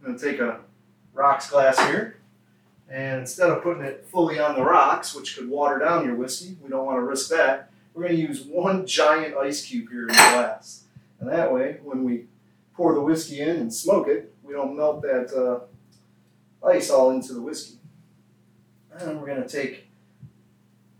I'm 0.00 0.06
going 0.06 0.18
to 0.18 0.30
take 0.30 0.40
a 0.40 0.60
rocks 1.12 1.50
glass 1.50 1.78
here 1.80 2.17
and 2.90 3.20
instead 3.20 3.50
of 3.50 3.62
putting 3.62 3.82
it 3.82 4.06
fully 4.10 4.38
on 4.38 4.54
the 4.54 4.62
rocks, 4.62 5.14
which 5.14 5.36
could 5.36 5.48
water 5.48 5.78
down 5.78 6.06
your 6.06 6.14
whiskey, 6.14 6.56
we 6.62 6.70
don't 6.70 6.86
want 6.86 6.96
to 6.96 7.02
risk 7.02 7.28
that. 7.30 7.70
We're 7.92 8.04
going 8.04 8.16
to 8.16 8.22
use 8.22 8.42
one 8.42 8.86
giant 8.86 9.36
ice 9.36 9.64
cube 9.64 9.90
here 9.90 10.02
in 10.02 10.08
the 10.08 10.14
glass. 10.14 10.84
And 11.20 11.28
that 11.28 11.52
way, 11.52 11.78
when 11.82 12.04
we 12.04 12.24
pour 12.74 12.94
the 12.94 13.02
whiskey 13.02 13.40
in 13.40 13.56
and 13.56 13.74
smoke 13.74 14.08
it, 14.08 14.32
we 14.42 14.54
don't 14.54 14.76
melt 14.76 15.02
that 15.02 15.32
uh, 15.34 16.66
ice 16.66 16.90
all 16.90 17.10
into 17.10 17.34
the 17.34 17.42
whiskey. 17.42 17.78
And 18.98 19.20
we're 19.20 19.26
going 19.26 19.42
to 19.42 19.48
take 19.48 19.88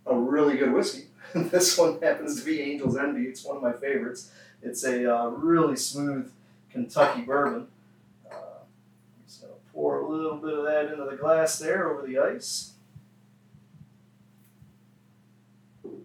a 0.04 0.14
really 0.14 0.56
good 0.56 0.72
whiskey. 0.72 1.04
this 1.34 1.78
one 1.78 2.00
happens 2.02 2.38
to 2.38 2.44
be 2.44 2.62
Angel's 2.62 2.98
Envy. 2.98 3.22
It's 3.22 3.44
one 3.44 3.56
of 3.56 3.62
my 3.62 3.72
favorites. 3.72 4.30
It's 4.62 4.84
a 4.84 5.14
uh, 5.14 5.28
really 5.28 5.76
smooth 5.76 6.30
Kentucky 6.70 7.22
bourbon 7.22 7.68
pour 9.78 10.00
a 10.00 10.08
little 10.08 10.38
bit 10.38 10.54
of 10.54 10.64
that 10.64 10.90
into 10.90 11.04
the 11.08 11.16
glass 11.16 11.60
there 11.60 11.88
over 11.88 12.04
the 12.04 12.18
ice. 12.18 12.72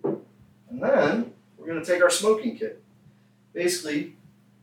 And 0.04 0.80
then 0.80 1.34
we're 1.58 1.66
going 1.66 1.84
to 1.84 1.86
take 1.86 2.04
our 2.04 2.12
smoking 2.12 2.56
kit. 2.56 2.84
Basically, 3.52 3.98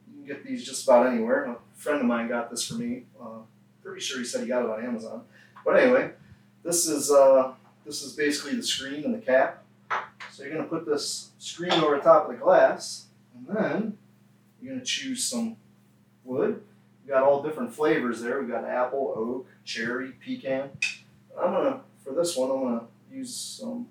you 0.06 0.14
can 0.14 0.24
get 0.24 0.46
these 0.46 0.64
just 0.64 0.84
about 0.84 1.08
anywhere. 1.08 1.46
A 1.46 1.56
friend 1.74 1.98
of 1.98 2.06
mine 2.06 2.28
got 2.28 2.52
this 2.52 2.64
for 2.64 2.74
me. 2.74 3.02
Uh, 3.20 3.40
pretty 3.82 4.00
sure 4.00 4.20
he 4.20 4.24
said 4.24 4.42
he 4.42 4.46
got 4.46 4.62
it 4.62 4.70
on 4.70 4.84
Amazon. 4.84 5.22
But 5.64 5.80
anyway, 5.80 6.12
this 6.62 6.86
is 6.86 7.10
uh, 7.10 7.54
this 7.84 8.02
is 8.02 8.12
basically 8.12 8.54
the 8.54 8.62
screen 8.62 9.02
and 9.04 9.12
the 9.12 9.18
cap. 9.18 9.64
So 10.30 10.44
you're 10.44 10.52
going 10.52 10.62
to 10.62 10.70
put 10.70 10.86
this 10.86 11.30
screen 11.40 11.72
over 11.72 11.96
the 11.96 12.02
top 12.02 12.26
of 12.26 12.30
the 12.30 12.36
glass, 12.36 13.06
and 13.34 13.56
then 13.56 13.98
you're 14.62 14.72
going 14.72 14.80
to 14.80 14.86
choose 14.86 15.24
some 15.24 15.56
wood 16.22 16.62
got 17.10 17.24
all 17.24 17.42
different 17.42 17.74
flavors 17.74 18.22
there. 18.22 18.40
We've 18.40 18.48
got 18.48 18.64
apple, 18.64 19.12
oak, 19.16 19.48
cherry, 19.64 20.12
pecan. 20.24 20.70
I'm 21.38 21.52
gonna, 21.52 21.80
for 22.04 22.14
this 22.14 22.36
one, 22.36 22.50
I'm 22.50 22.62
gonna 22.62 22.84
use 23.12 23.34
some 23.34 23.88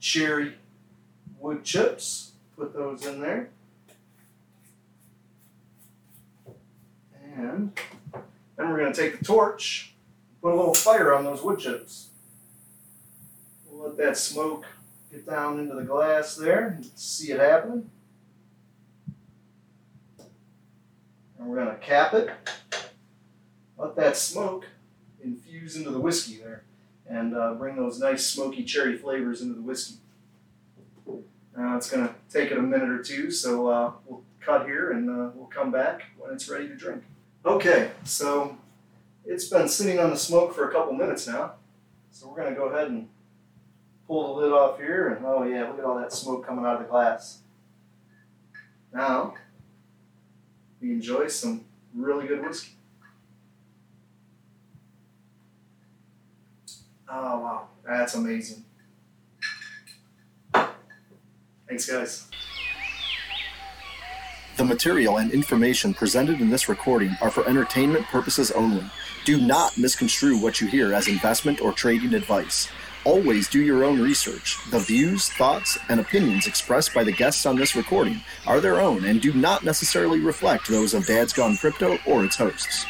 cherry 0.00 0.54
wood 1.38 1.64
chips. 1.64 2.32
Put 2.56 2.74
those 2.74 3.06
in 3.06 3.20
there. 3.20 3.50
And 7.36 7.72
then 8.56 8.70
we're 8.70 8.78
to 8.78 8.92
take 8.92 9.18
the 9.18 9.24
torch, 9.24 9.94
put 10.42 10.52
a 10.52 10.56
little 10.56 10.74
fire 10.74 11.14
on 11.14 11.24
those 11.24 11.42
wood 11.42 11.58
chips. 11.58 12.08
We'll 13.66 13.88
let 13.88 13.96
that 13.98 14.18
smoke 14.18 14.66
get 15.10 15.26
down 15.26 15.58
into 15.58 15.74
the 15.74 15.84
glass 15.84 16.36
there 16.36 16.66
and 16.66 16.90
see 16.96 17.32
it 17.32 17.40
happening. 17.40 17.90
And 21.40 21.48
we're 21.48 21.56
going 21.56 21.74
to 21.74 21.82
cap 21.82 22.12
it. 22.12 22.30
Let 23.78 23.96
that 23.96 24.16
smoke 24.18 24.66
infuse 25.24 25.74
into 25.74 25.90
the 25.90 25.98
whiskey 25.98 26.36
there 26.36 26.64
and 27.08 27.34
uh, 27.34 27.54
bring 27.54 27.76
those 27.76 27.98
nice 27.98 28.26
smoky 28.26 28.62
cherry 28.62 28.96
flavors 28.98 29.40
into 29.40 29.54
the 29.54 29.62
whiskey. 29.62 29.96
Now 31.56 31.76
it's 31.76 31.90
going 31.90 32.06
to 32.06 32.14
take 32.30 32.50
it 32.50 32.58
a 32.58 32.62
minute 32.62 32.90
or 32.90 33.02
two, 33.02 33.30
so 33.30 33.68
uh, 33.68 33.92
we'll 34.06 34.22
cut 34.40 34.66
here 34.66 34.92
and 34.92 35.08
uh, 35.08 35.30
we'll 35.34 35.48
come 35.48 35.72
back 35.72 36.02
when 36.18 36.32
it's 36.32 36.48
ready 36.48 36.68
to 36.68 36.76
drink. 36.76 37.02
Okay, 37.44 37.90
so 38.04 38.56
it's 39.24 39.48
been 39.48 39.66
sitting 39.66 39.98
on 39.98 40.10
the 40.10 40.16
smoke 40.16 40.54
for 40.54 40.68
a 40.68 40.72
couple 40.72 40.92
minutes 40.92 41.26
now, 41.26 41.54
so 42.12 42.28
we're 42.28 42.36
going 42.36 42.54
to 42.54 42.58
go 42.58 42.66
ahead 42.66 42.88
and 42.88 43.08
pull 44.06 44.34
the 44.34 44.42
lid 44.42 44.52
off 44.52 44.78
here, 44.78 45.08
and 45.08 45.24
oh 45.24 45.42
yeah, 45.42 45.68
look 45.68 45.78
at 45.78 45.84
all 45.84 45.98
that 45.98 46.12
smoke 46.12 46.46
coming 46.46 46.64
out 46.64 46.76
of 46.76 46.82
the 46.82 46.88
glass. 46.88 47.38
Now, 48.92 49.34
we 50.80 50.90
enjoy 50.90 51.28
some 51.28 51.64
really 51.94 52.26
good 52.26 52.42
whiskey. 52.44 52.72
Oh 57.08 57.40
wow, 57.40 57.68
that's 57.86 58.14
amazing. 58.14 58.64
Thanks, 61.68 61.88
guys. 61.88 62.26
The 64.56 64.64
material 64.64 65.18
and 65.18 65.32
information 65.32 65.94
presented 65.94 66.40
in 66.40 66.50
this 66.50 66.68
recording 66.68 67.16
are 67.22 67.30
for 67.30 67.46
entertainment 67.48 68.04
purposes 68.06 68.50
only. 68.50 68.84
Do 69.24 69.40
not 69.40 69.78
misconstrue 69.78 70.38
what 70.38 70.60
you 70.60 70.66
hear 70.66 70.92
as 70.92 71.08
investment 71.08 71.60
or 71.60 71.72
trading 71.72 72.14
advice. 72.14 72.68
Always 73.04 73.48
do 73.48 73.60
your 73.62 73.84
own 73.84 73.98
research. 73.98 74.58
The 74.70 74.78
views, 74.78 75.30
thoughts, 75.30 75.78
and 75.88 76.00
opinions 76.00 76.46
expressed 76.46 76.92
by 76.92 77.02
the 77.02 77.12
guests 77.12 77.46
on 77.46 77.56
this 77.56 77.74
recording 77.74 78.20
are 78.46 78.60
their 78.60 78.78
own 78.78 79.06
and 79.06 79.22
do 79.22 79.32
not 79.32 79.64
necessarily 79.64 80.20
reflect 80.20 80.68
those 80.68 80.92
of 80.92 81.06
Dad's 81.06 81.32
Gone 81.32 81.56
Crypto 81.56 81.98
or 82.06 82.24
its 82.24 82.36
hosts. 82.36 82.84